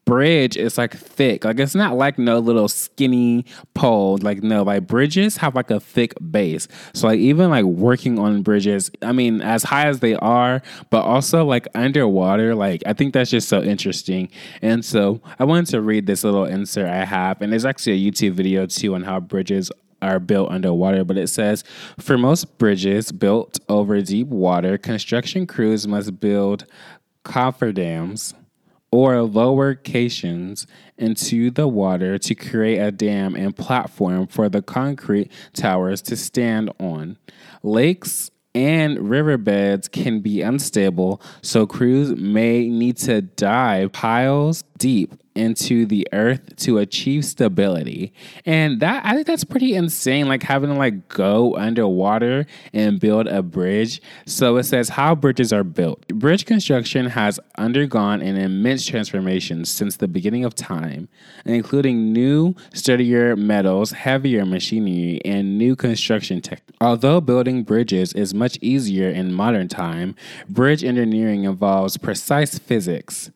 bridge 0.04 0.56
is 0.56 0.78
like 0.78 0.96
thick. 0.96 1.44
Like 1.44 1.58
it's 1.60 1.74
not 1.74 1.96
like 1.96 2.18
no 2.18 2.38
little 2.38 2.68
skinny 2.68 3.44
pole. 3.74 4.18
Like 4.20 4.42
no, 4.42 4.62
like 4.62 4.86
bridges 4.86 5.36
have 5.38 5.54
like 5.54 5.70
a 5.70 5.80
thick 5.80 6.14
base. 6.30 6.68
So 6.92 7.06
like 7.06 7.20
even 7.20 7.50
like 7.50 7.64
working 7.64 8.18
on 8.18 8.42
bridges, 8.42 8.90
I 9.02 9.12
mean, 9.12 9.40
as 9.40 9.62
high 9.62 9.86
as 9.86 10.00
they 10.00 10.14
are, 10.16 10.62
but 10.90 11.02
also 11.02 11.44
like 11.44 11.68
underwater, 11.74 12.54
like 12.54 12.82
I 12.86 12.92
think 12.92 13.14
that's 13.14 13.30
just 13.30 13.48
so 13.48 13.62
interesting. 13.62 14.28
And 14.60 14.84
so 14.84 15.20
I 15.38 15.44
wanted 15.44 15.66
to 15.66 15.80
read 15.80 16.06
this 16.06 16.24
little 16.24 16.44
insert 16.44 16.88
I 16.88 17.04
have, 17.04 17.40
and 17.40 17.52
there's 17.52 17.64
actually 17.64 17.92
a 17.92 18.10
YouTube 18.10 18.32
video 18.32 18.66
too 18.66 18.94
on 18.94 19.02
how 19.02 19.20
bridges 19.20 19.70
are 20.00 20.18
built 20.18 20.50
underwater, 20.50 21.04
but 21.04 21.16
it 21.16 21.28
says 21.28 21.62
for 21.98 22.18
most 22.18 22.58
bridges 22.58 23.12
built 23.12 23.60
over 23.68 24.00
deep 24.02 24.26
water, 24.26 24.76
construction 24.76 25.46
crews 25.46 25.86
must 25.86 26.18
build 26.18 26.66
cofferdams 27.24 28.34
or 28.92 29.22
lower 29.22 29.74
caissons 29.74 30.66
into 30.98 31.50
the 31.50 31.66
water 31.66 32.18
to 32.18 32.34
create 32.34 32.78
a 32.78 32.92
dam 32.92 33.34
and 33.34 33.56
platform 33.56 34.26
for 34.26 34.48
the 34.48 34.62
concrete 34.62 35.32
towers 35.54 36.02
to 36.02 36.16
stand 36.16 36.70
on. 36.78 37.16
Lakes 37.62 38.30
and 38.54 39.08
riverbeds 39.08 39.88
can 39.88 40.20
be 40.20 40.42
unstable, 40.42 41.22
so 41.40 41.66
crews 41.66 42.14
may 42.14 42.68
need 42.68 42.98
to 42.98 43.22
dive 43.22 43.90
piles 43.92 44.62
deep 44.76 45.14
into 45.34 45.86
the 45.86 46.06
earth 46.12 46.56
to 46.56 46.78
achieve 46.78 47.24
stability. 47.24 48.12
And 48.44 48.80
that 48.80 49.04
I 49.04 49.14
think 49.14 49.26
that's 49.26 49.44
pretty 49.44 49.74
insane, 49.74 50.28
like 50.28 50.42
having 50.42 50.70
to 50.70 50.76
like 50.76 51.08
go 51.08 51.56
underwater 51.56 52.46
and 52.72 53.00
build 53.00 53.26
a 53.26 53.42
bridge. 53.42 54.00
So 54.26 54.56
it 54.56 54.64
says 54.64 54.90
how 54.90 55.14
bridges 55.14 55.52
are 55.52 55.64
built. 55.64 56.06
Bridge 56.08 56.44
construction 56.44 57.06
has 57.06 57.40
undergone 57.56 58.20
an 58.20 58.36
immense 58.36 58.86
transformation 58.86 59.64
since 59.64 59.96
the 59.96 60.08
beginning 60.08 60.44
of 60.44 60.54
time, 60.54 61.08
including 61.44 62.12
new, 62.12 62.54
sturdier 62.74 63.36
metals, 63.36 63.92
heavier 63.92 64.44
machinery, 64.44 65.20
and 65.24 65.58
new 65.58 65.76
construction 65.76 66.40
tech. 66.40 66.62
Although 66.80 67.20
building 67.20 67.62
bridges 67.62 68.12
is 68.12 68.34
much 68.34 68.58
easier 68.60 69.08
in 69.08 69.32
modern 69.32 69.68
time, 69.68 70.14
bridge 70.48 70.84
engineering 70.84 71.44
involves 71.44 71.96
precise 71.96 72.58
physics 72.58 73.30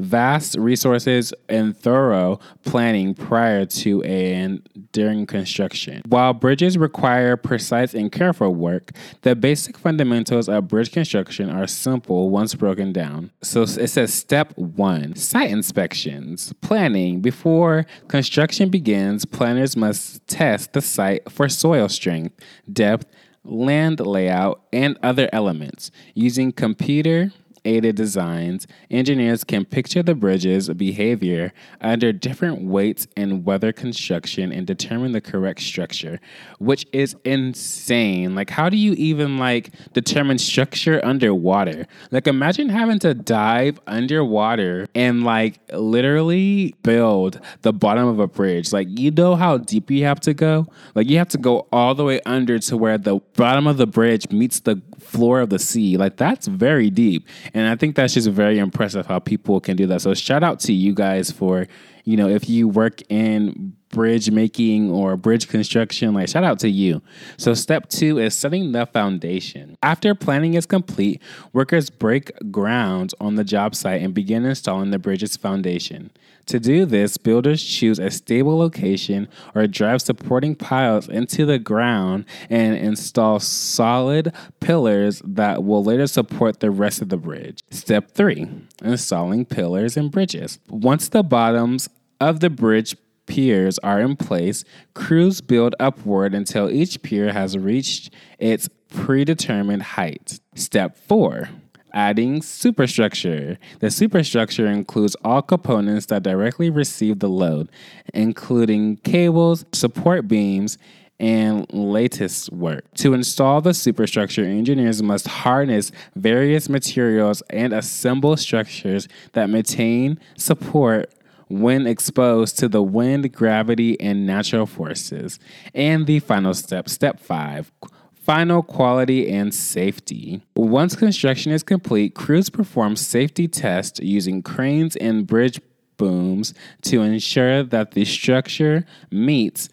vast 0.00 0.56
resources 0.56 1.32
and 1.48 1.76
thorough 1.76 2.38
planning 2.64 3.14
prior 3.14 3.64
to 3.66 4.02
and 4.02 4.68
during 4.92 5.26
construction. 5.26 6.02
While 6.08 6.34
bridges 6.34 6.76
require 6.76 7.36
precise 7.36 7.94
and 7.94 8.10
careful 8.10 8.54
work, 8.54 8.92
the 9.22 9.34
basic 9.34 9.78
fundamentals 9.78 10.48
of 10.48 10.68
bridge 10.68 10.92
construction 10.92 11.50
are 11.50 11.66
simple 11.66 12.30
once 12.30 12.54
broken 12.54 12.92
down. 12.92 13.30
So 13.42 13.62
it 13.62 13.88
says 13.88 14.12
step 14.12 14.56
one 14.56 15.16
site 15.16 15.50
inspections. 15.50 16.52
Planning. 16.60 17.20
Before 17.20 17.86
construction 18.08 18.70
begins, 18.70 19.24
planners 19.24 19.76
must 19.76 20.26
test 20.26 20.72
the 20.72 20.80
site 20.80 21.30
for 21.30 21.48
soil 21.48 21.88
strength, 21.88 22.34
depth, 22.72 23.06
land 23.44 24.00
layout, 24.00 24.62
and 24.72 24.98
other 25.02 25.28
elements 25.32 25.90
using 26.14 26.52
computer 26.52 27.32
aided 27.64 27.96
designs, 27.96 28.66
engineers 28.90 29.44
can 29.44 29.64
picture 29.64 30.02
the 30.02 30.14
bridge's 30.14 30.68
behavior 30.70 31.52
under 31.80 32.12
different 32.12 32.62
weights 32.62 33.06
and 33.16 33.44
weather 33.44 33.72
construction 33.72 34.52
and 34.52 34.66
determine 34.66 35.12
the 35.12 35.20
correct 35.20 35.60
structure, 35.60 36.20
which 36.58 36.86
is 36.92 37.16
insane. 37.24 38.34
Like, 38.34 38.50
how 38.50 38.68
do 38.68 38.76
you 38.76 38.92
even 38.94 39.38
like 39.38 39.70
determine 39.92 40.38
structure 40.38 41.04
underwater? 41.04 41.86
Like, 42.10 42.26
imagine 42.26 42.68
having 42.68 42.98
to 43.00 43.14
dive 43.14 43.80
underwater 43.86 44.86
and 44.94 45.24
like 45.24 45.60
literally 45.72 46.74
build 46.82 47.40
the 47.62 47.72
bottom 47.72 48.06
of 48.06 48.18
a 48.18 48.26
bridge. 48.26 48.72
Like, 48.72 48.88
you 48.90 49.10
know 49.10 49.36
how 49.36 49.58
deep 49.58 49.90
you 49.90 50.04
have 50.04 50.20
to 50.20 50.34
go? 50.34 50.66
Like, 50.94 51.08
you 51.08 51.18
have 51.18 51.28
to 51.28 51.38
go 51.38 51.66
all 51.72 51.94
the 51.94 52.04
way 52.04 52.20
under 52.26 52.58
to 52.58 52.76
where 52.76 52.98
the 52.98 53.16
bottom 53.36 53.66
of 53.66 53.76
the 53.76 53.86
bridge 53.86 54.30
meets 54.30 54.60
the 54.60 54.80
floor 54.98 55.40
of 55.40 55.50
the 55.50 55.58
sea. 55.58 55.96
Like, 55.96 56.16
that's 56.16 56.46
very 56.46 56.90
deep. 56.90 57.26
And 57.54 57.68
I 57.68 57.76
think 57.76 57.96
that's 57.96 58.14
just 58.14 58.28
very 58.28 58.58
impressive 58.58 59.06
how 59.06 59.18
people 59.18 59.60
can 59.60 59.76
do 59.76 59.86
that. 59.86 60.00
So 60.02 60.14
shout 60.14 60.42
out 60.42 60.60
to 60.60 60.72
you 60.72 60.94
guys 60.94 61.30
for, 61.30 61.66
you 62.04 62.16
know, 62.16 62.28
if 62.28 62.48
you 62.48 62.68
work 62.68 63.02
in 63.08 63.76
bridge 63.90 64.30
making 64.30 64.90
or 64.90 65.16
bridge 65.16 65.48
construction, 65.48 66.14
like 66.14 66.28
shout 66.28 66.44
out 66.44 66.58
to 66.60 66.70
you. 66.70 67.02
So 67.36 67.54
step 67.54 67.88
two 67.88 68.18
is 68.18 68.34
setting 68.34 68.72
the 68.72 68.86
foundation. 68.86 69.76
After 69.82 70.14
planning 70.14 70.54
is 70.54 70.66
complete, 70.66 71.20
workers 71.52 71.90
break 71.90 72.32
ground 72.50 73.12
on 73.20 73.34
the 73.34 73.44
job 73.44 73.74
site 73.74 74.02
and 74.02 74.14
begin 74.14 74.44
installing 74.44 74.90
the 74.90 74.98
bridge's 74.98 75.36
foundation. 75.36 76.10
To 76.46 76.58
do 76.58 76.84
this, 76.84 77.16
builders 77.16 77.62
choose 77.62 78.00
a 78.00 78.10
stable 78.10 78.58
location 78.58 79.28
or 79.54 79.68
drive 79.68 80.02
supporting 80.02 80.56
piles 80.56 81.08
into 81.08 81.46
the 81.46 81.60
ground 81.60 82.24
and 82.48 82.76
install 82.76 83.38
solid 83.38 84.32
pillars 84.58 85.22
that 85.24 85.62
will 85.62 85.84
later 85.84 86.08
support 86.08 86.58
the 86.58 86.72
rest 86.72 87.02
of 87.02 87.08
the 87.08 87.16
bridge. 87.16 87.60
Step 87.70 88.10
3 88.12 88.48
Installing 88.82 89.44
pillars 89.44 89.96
and 89.96 90.10
bridges. 90.10 90.58
Once 90.68 91.08
the 91.08 91.22
bottoms 91.22 91.88
of 92.20 92.40
the 92.40 92.50
bridge 92.50 92.96
piers 93.30 93.78
are 93.78 94.00
in 94.00 94.16
place, 94.16 94.64
crews 94.92 95.40
build 95.40 95.76
upward 95.78 96.34
until 96.34 96.68
each 96.68 97.00
pier 97.02 97.32
has 97.32 97.56
reached 97.56 98.12
its 98.40 98.68
predetermined 98.88 99.82
height. 99.82 100.40
Step 100.54 100.96
4 100.96 101.48
adding 101.92 102.40
superstructure. 102.40 103.58
The 103.80 103.90
superstructure 103.90 104.68
includes 104.68 105.16
all 105.24 105.42
components 105.42 106.06
that 106.06 106.22
directly 106.22 106.70
receive 106.70 107.18
the 107.18 107.28
load, 107.28 107.68
including 108.14 108.98
cables, 108.98 109.64
support 109.72 110.28
beams, 110.28 110.78
and 111.18 111.66
lattice 111.72 112.48
work. 112.50 112.84
To 112.98 113.12
install 113.12 113.60
the 113.60 113.74
superstructure, 113.74 114.44
engineers 114.44 115.02
must 115.02 115.26
harness 115.26 115.90
various 116.14 116.68
materials 116.68 117.42
and 117.50 117.72
assemble 117.72 118.36
structures 118.36 119.08
that 119.32 119.50
maintain 119.50 120.20
support 120.36 121.12
when 121.50 121.86
exposed 121.86 122.58
to 122.58 122.68
the 122.68 122.82
wind, 122.82 123.32
gravity, 123.32 124.00
and 124.00 124.24
natural 124.26 124.66
forces. 124.66 125.38
And 125.74 126.06
the 126.06 126.20
final 126.20 126.54
step, 126.54 126.88
step 126.88 127.20
five. 127.20 127.72
Final 128.14 128.62
quality 128.62 129.28
and 129.28 129.52
safety. 129.52 130.42
Once 130.54 130.94
construction 130.94 131.50
is 131.52 131.62
complete, 131.62 132.14
crews 132.14 132.48
perform 132.48 132.94
safety 132.94 133.48
tests 133.48 133.98
using 134.00 134.42
cranes 134.42 134.94
and 134.96 135.26
bridge 135.26 135.60
booms 135.96 136.54
to 136.82 137.02
ensure 137.02 137.62
that 137.64 137.90
the 137.92 138.04
structure 138.04 138.86
meets 139.10 139.68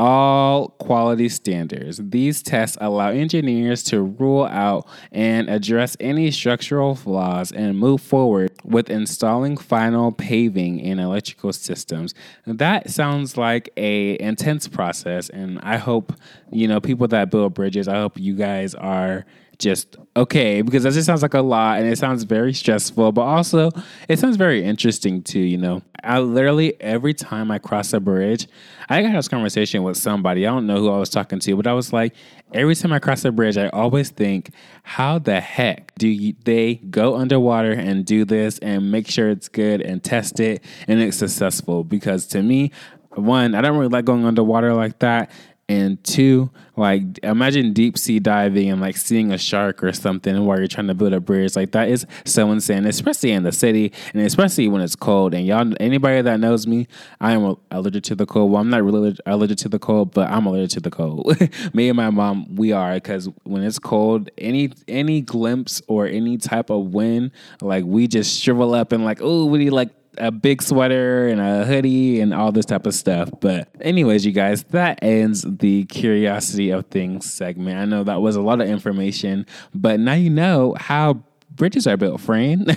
all 0.00 0.68
quality 0.78 1.28
standards. 1.28 2.00
These 2.02 2.42
tests 2.42 2.78
allow 2.80 3.10
engineers 3.10 3.82
to 3.84 4.00
rule 4.00 4.46
out 4.46 4.88
and 5.12 5.50
address 5.50 5.94
any 6.00 6.30
structural 6.30 6.94
flaws 6.94 7.52
and 7.52 7.78
move 7.78 8.00
forward 8.00 8.50
with 8.64 8.88
installing 8.88 9.58
final 9.58 10.10
paving 10.10 10.80
and 10.80 11.00
electrical 11.00 11.52
systems. 11.52 12.14
That 12.46 12.88
sounds 12.88 13.36
like 13.36 13.68
a 13.76 14.18
intense 14.18 14.68
process 14.68 15.28
and 15.28 15.58
I 15.62 15.76
hope, 15.76 16.14
you 16.50 16.66
know, 16.66 16.80
people 16.80 17.06
that 17.08 17.30
build 17.30 17.52
bridges, 17.52 17.86
I 17.86 17.96
hope 17.96 18.18
you 18.18 18.34
guys 18.34 18.74
are 18.74 19.26
just 19.60 19.96
okay 20.16 20.62
because 20.62 20.82
that 20.82 20.92
just 20.92 21.06
sounds 21.06 21.22
like 21.22 21.34
a 21.34 21.40
lot 21.40 21.78
and 21.78 21.86
it 21.86 21.96
sounds 21.98 22.24
very 22.24 22.52
stressful, 22.52 23.12
but 23.12 23.20
also 23.20 23.70
it 24.08 24.18
sounds 24.18 24.36
very 24.36 24.64
interesting 24.64 25.22
too. 25.22 25.40
You 25.40 25.58
know, 25.58 25.82
I 26.02 26.18
literally 26.18 26.80
every 26.80 27.14
time 27.14 27.50
I 27.50 27.58
cross 27.58 27.92
a 27.92 28.00
bridge, 28.00 28.48
I 28.88 29.02
got 29.02 29.12
this 29.12 29.28
conversation 29.28 29.82
with 29.82 29.96
somebody. 29.96 30.46
I 30.46 30.50
don't 30.50 30.66
know 30.66 30.78
who 30.78 30.90
I 30.90 30.98
was 30.98 31.10
talking 31.10 31.38
to, 31.40 31.56
but 31.56 31.66
I 31.66 31.74
was 31.74 31.92
like, 31.92 32.14
every 32.52 32.74
time 32.74 32.92
I 32.92 32.98
cross 32.98 33.24
a 33.24 33.30
bridge, 33.30 33.56
I 33.56 33.68
always 33.68 34.10
think, 34.10 34.50
how 34.82 35.18
the 35.18 35.40
heck 35.40 35.94
do 35.96 36.08
you, 36.08 36.34
they 36.44 36.76
go 36.76 37.16
underwater 37.16 37.72
and 37.72 38.04
do 38.04 38.24
this 38.24 38.58
and 38.58 38.90
make 38.90 39.08
sure 39.08 39.30
it's 39.30 39.48
good 39.48 39.80
and 39.80 40.02
test 40.02 40.40
it 40.40 40.64
and 40.88 41.00
it's 41.00 41.18
successful? 41.18 41.84
Because 41.84 42.26
to 42.28 42.42
me, 42.42 42.72
one, 43.10 43.54
I 43.54 43.60
don't 43.60 43.76
really 43.76 43.88
like 43.88 44.04
going 44.04 44.24
underwater 44.24 44.74
like 44.74 44.98
that 45.00 45.30
and 45.70 46.02
two, 46.02 46.50
like 46.76 47.02
imagine 47.22 47.72
deep 47.72 47.96
sea 47.96 48.18
diving 48.18 48.70
and 48.70 48.80
like 48.80 48.96
seeing 48.96 49.30
a 49.30 49.38
shark 49.38 49.84
or 49.84 49.92
something 49.92 50.44
while 50.44 50.58
you're 50.58 50.66
trying 50.66 50.88
to 50.88 50.94
build 50.94 51.12
a 51.12 51.20
bridge. 51.20 51.54
Like 51.54 51.70
that 51.72 51.88
is 51.88 52.04
so 52.24 52.50
insane, 52.50 52.86
especially 52.86 53.30
in 53.30 53.44
the 53.44 53.52
city 53.52 53.92
and 54.12 54.20
especially 54.22 54.66
when 54.66 54.82
it's 54.82 54.96
cold. 54.96 55.32
And 55.32 55.46
y'all, 55.46 55.72
anybody 55.78 56.22
that 56.22 56.40
knows 56.40 56.66
me, 56.66 56.88
I 57.20 57.32
am 57.32 57.54
allergic 57.70 58.02
to 58.04 58.16
the 58.16 58.26
cold. 58.26 58.50
Well, 58.50 58.60
I'm 58.60 58.68
not 58.68 58.82
really 58.82 59.16
allergic 59.26 59.58
to 59.58 59.68
the 59.68 59.78
cold, 59.78 60.12
but 60.12 60.28
I'm 60.28 60.44
allergic 60.44 60.70
to 60.70 60.80
the 60.80 60.90
cold. 60.90 61.36
me 61.72 61.88
and 61.88 61.96
my 61.96 62.10
mom, 62.10 62.56
we 62.56 62.72
are 62.72 62.94
because 62.94 63.28
when 63.44 63.62
it's 63.62 63.78
cold, 63.78 64.28
any 64.38 64.72
any 64.88 65.20
glimpse 65.20 65.80
or 65.86 66.06
any 66.06 66.36
type 66.36 66.70
of 66.70 66.92
wind, 66.92 67.30
like 67.60 67.84
we 67.84 68.08
just 68.08 68.42
shrivel 68.42 68.74
up 68.74 68.90
and 68.90 69.04
like, 69.04 69.20
oh, 69.22 69.44
we 69.44 69.70
like 69.70 69.90
a 70.18 70.30
big 70.30 70.62
sweater 70.62 71.28
and 71.28 71.40
a 71.40 71.64
hoodie 71.64 72.20
and 72.20 72.34
all 72.34 72.52
this 72.52 72.66
type 72.66 72.86
of 72.86 72.94
stuff. 72.94 73.30
But, 73.40 73.68
anyways, 73.80 74.26
you 74.26 74.32
guys, 74.32 74.64
that 74.64 74.98
ends 75.02 75.44
the 75.46 75.84
curiosity 75.84 76.70
of 76.70 76.86
things 76.86 77.32
segment. 77.32 77.78
I 77.78 77.84
know 77.84 78.04
that 78.04 78.20
was 78.20 78.36
a 78.36 78.42
lot 78.42 78.60
of 78.60 78.68
information, 78.68 79.46
but 79.74 80.00
now 80.00 80.14
you 80.14 80.30
know 80.30 80.74
how 80.78 81.22
bridges 81.50 81.86
are 81.86 81.96
built, 81.96 82.20
friend. 82.20 82.76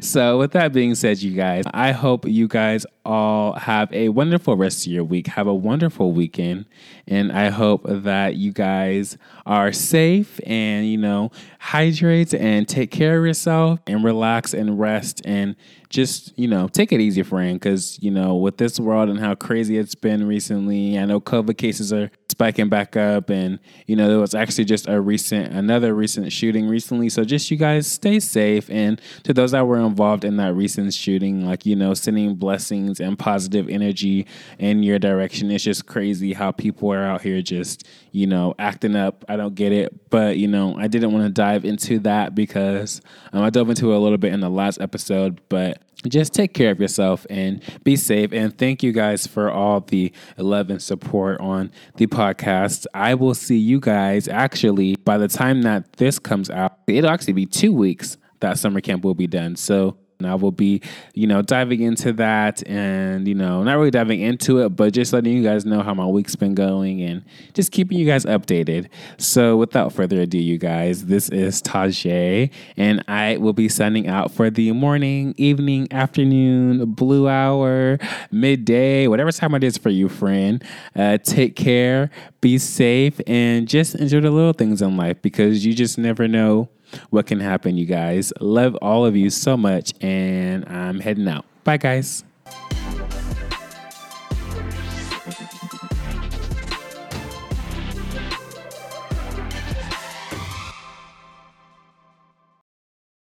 so, 0.00 0.38
with 0.38 0.52
that 0.52 0.72
being 0.72 0.94
said, 0.94 1.20
you 1.22 1.32
guys, 1.32 1.64
I 1.72 1.92
hope 1.92 2.26
you 2.26 2.48
guys 2.48 2.86
all 3.04 3.52
have 3.54 3.92
a 3.92 4.08
wonderful 4.08 4.56
rest 4.56 4.86
of 4.86 4.92
your 4.92 5.04
week. 5.04 5.26
Have 5.28 5.46
a 5.46 5.54
wonderful 5.54 6.12
weekend. 6.12 6.66
And 7.06 7.32
I 7.32 7.50
hope 7.50 7.82
that 7.84 8.36
you 8.36 8.52
guys 8.52 9.18
are 9.44 9.72
safe 9.72 10.40
and, 10.46 10.86
you 10.86 10.96
know, 10.96 11.30
hydrate 11.58 12.32
and 12.32 12.66
take 12.66 12.90
care 12.90 13.18
of 13.18 13.26
yourself 13.26 13.80
and 13.86 14.02
relax 14.04 14.54
and 14.54 14.78
rest 14.78 15.20
and 15.24 15.56
just, 15.90 16.36
you 16.38 16.48
know, 16.48 16.68
take 16.68 16.92
it 16.92 17.00
easy, 17.00 17.22
friend. 17.22 17.60
Because, 17.60 17.98
you 18.02 18.10
know, 18.10 18.36
with 18.36 18.56
this 18.56 18.80
world 18.80 19.08
and 19.08 19.20
how 19.20 19.34
crazy 19.34 19.76
it's 19.76 19.94
been 19.94 20.26
recently, 20.26 20.98
I 20.98 21.04
know 21.04 21.20
COVID 21.20 21.58
cases 21.58 21.92
are 21.92 22.10
spiking 22.34 22.68
back 22.68 22.96
up. 22.96 23.30
And, 23.30 23.60
you 23.86 23.94
know, 23.94 24.08
there 24.08 24.18
was 24.18 24.34
actually 24.34 24.64
just 24.64 24.88
a 24.88 25.00
recent, 25.00 25.52
another 25.52 25.94
recent 25.94 26.32
shooting 26.32 26.66
recently. 26.66 27.08
So 27.08 27.22
just 27.22 27.48
you 27.48 27.56
guys 27.56 27.86
stay 27.86 28.18
safe. 28.18 28.68
And 28.68 29.00
to 29.22 29.32
those 29.32 29.52
that 29.52 29.68
were 29.68 29.78
involved 29.78 30.24
in 30.24 30.36
that 30.38 30.52
recent 30.54 30.92
shooting, 30.92 31.46
like, 31.46 31.64
you 31.64 31.76
know, 31.76 31.94
sending 31.94 32.34
blessings 32.34 32.98
and 32.98 33.16
positive 33.16 33.68
energy 33.68 34.26
in 34.58 34.82
your 34.82 34.98
direction. 34.98 35.52
It's 35.52 35.62
just 35.62 35.86
crazy 35.86 36.32
how 36.32 36.50
people 36.50 36.92
are 36.92 37.04
out 37.04 37.22
here 37.22 37.40
just, 37.40 37.86
you 38.14 38.28
know, 38.28 38.54
acting 38.60 38.94
up. 38.94 39.24
I 39.28 39.36
don't 39.36 39.56
get 39.56 39.72
it. 39.72 40.08
But, 40.08 40.36
you 40.36 40.46
know, 40.46 40.76
I 40.78 40.86
didn't 40.86 41.12
want 41.12 41.24
to 41.24 41.30
dive 41.30 41.64
into 41.64 41.98
that 42.00 42.32
because 42.32 43.00
um, 43.32 43.42
I 43.42 43.50
dove 43.50 43.68
into 43.68 43.90
it 43.90 43.96
a 43.96 43.98
little 43.98 44.18
bit 44.18 44.32
in 44.32 44.38
the 44.38 44.48
last 44.48 44.80
episode. 44.80 45.40
But 45.48 45.82
just 46.08 46.32
take 46.32 46.54
care 46.54 46.70
of 46.70 46.80
yourself 46.80 47.26
and 47.28 47.60
be 47.82 47.96
safe. 47.96 48.32
And 48.32 48.56
thank 48.56 48.84
you 48.84 48.92
guys 48.92 49.26
for 49.26 49.50
all 49.50 49.80
the 49.80 50.12
11 50.38 50.78
support 50.78 51.40
on 51.40 51.72
the 51.96 52.06
podcast. 52.06 52.86
I 52.94 53.14
will 53.14 53.34
see 53.34 53.58
you 53.58 53.80
guys 53.80 54.28
actually 54.28 54.94
by 54.94 55.18
the 55.18 55.28
time 55.28 55.62
that 55.62 55.94
this 55.94 56.20
comes 56.20 56.48
out, 56.50 56.78
it'll 56.86 57.10
actually 57.10 57.32
be 57.32 57.46
two 57.46 57.72
weeks 57.72 58.16
that 58.38 58.58
summer 58.60 58.80
camp 58.80 59.02
will 59.02 59.14
be 59.14 59.26
done. 59.26 59.56
So 59.56 59.96
and 60.18 60.28
I 60.28 60.34
will 60.34 60.52
be, 60.52 60.80
you 61.14 61.26
know, 61.26 61.42
diving 61.42 61.82
into 61.82 62.12
that 62.14 62.66
and, 62.68 63.26
you 63.26 63.34
know, 63.34 63.62
not 63.62 63.74
really 63.76 63.90
diving 63.90 64.20
into 64.20 64.60
it, 64.60 64.70
but 64.70 64.92
just 64.92 65.12
letting 65.12 65.32
you 65.32 65.42
guys 65.42 65.64
know 65.64 65.82
how 65.82 65.94
my 65.94 66.06
week's 66.06 66.36
been 66.36 66.54
going 66.54 67.02
and 67.02 67.24
just 67.52 67.72
keeping 67.72 67.98
you 67.98 68.06
guys 68.06 68.24
updated. 68.24 68.88
So 69.18 69.56
without 69.56 69.92
further 69.92 70.20
ado, 70.20 70.38
you 70.38 70.58
guys, 70.58 71.06
this 71.06 71.28
is 71.28 71.60
Tajay, 71.62 72.50
and 72.76 73.04
I 73.08 73.36
will 73.38 73.52
be 73.52 73.68
signing 73.68 74.08
out 74.08 74.30
for 74.30 74.50
the 74.50 74.72
morning, 74.72 75.34
evening, 75.36 75.88
afternoon, 75.90 76.92
blue 76.92 77.28
hour, 77.28 77.98
midday, 78.30 79.08
whatever 79.08 79.32
time 79.32 79.54
it 79.54 79.64
is 79.64 79.76
for 79.76 79.90
you, 79.90 80.08
friend. 80.08 80.62
Uh, 80.94 81.18
take 81.18 81.56
care, 81.56 82.10
be 82.40 82.58
safe, 82.58 83.20
and 83.26 83.68
just 83.68 83.94
enjoy 83.96 84.20
the 84.20 84.30
little 84.30 84.52
things 84.52 84.80
in 84.80 84.96
life 84.96 85.20
because 85.22 85.64
you 85.66 85.74
just 85.74 85.98
never 85.98 86.28
know 86.28 86.68
what 87.10 87.26
can 87.26 87.40
happen, 87.40 87.76
you 87.76 87.86
guys. 87.86 88.32
Love 88.40 88.76
all 88.76 89.04
of 89.04 89.16
you 89.16 89.30
so 89.30 89.56
much, 89.56 89.92
and 90.00 90.64
I'm 90.68 91.00
heading 91.00 91.28
out. 91.28 91.44
Bye, 91.64 91.78
guys. 91.78 92.24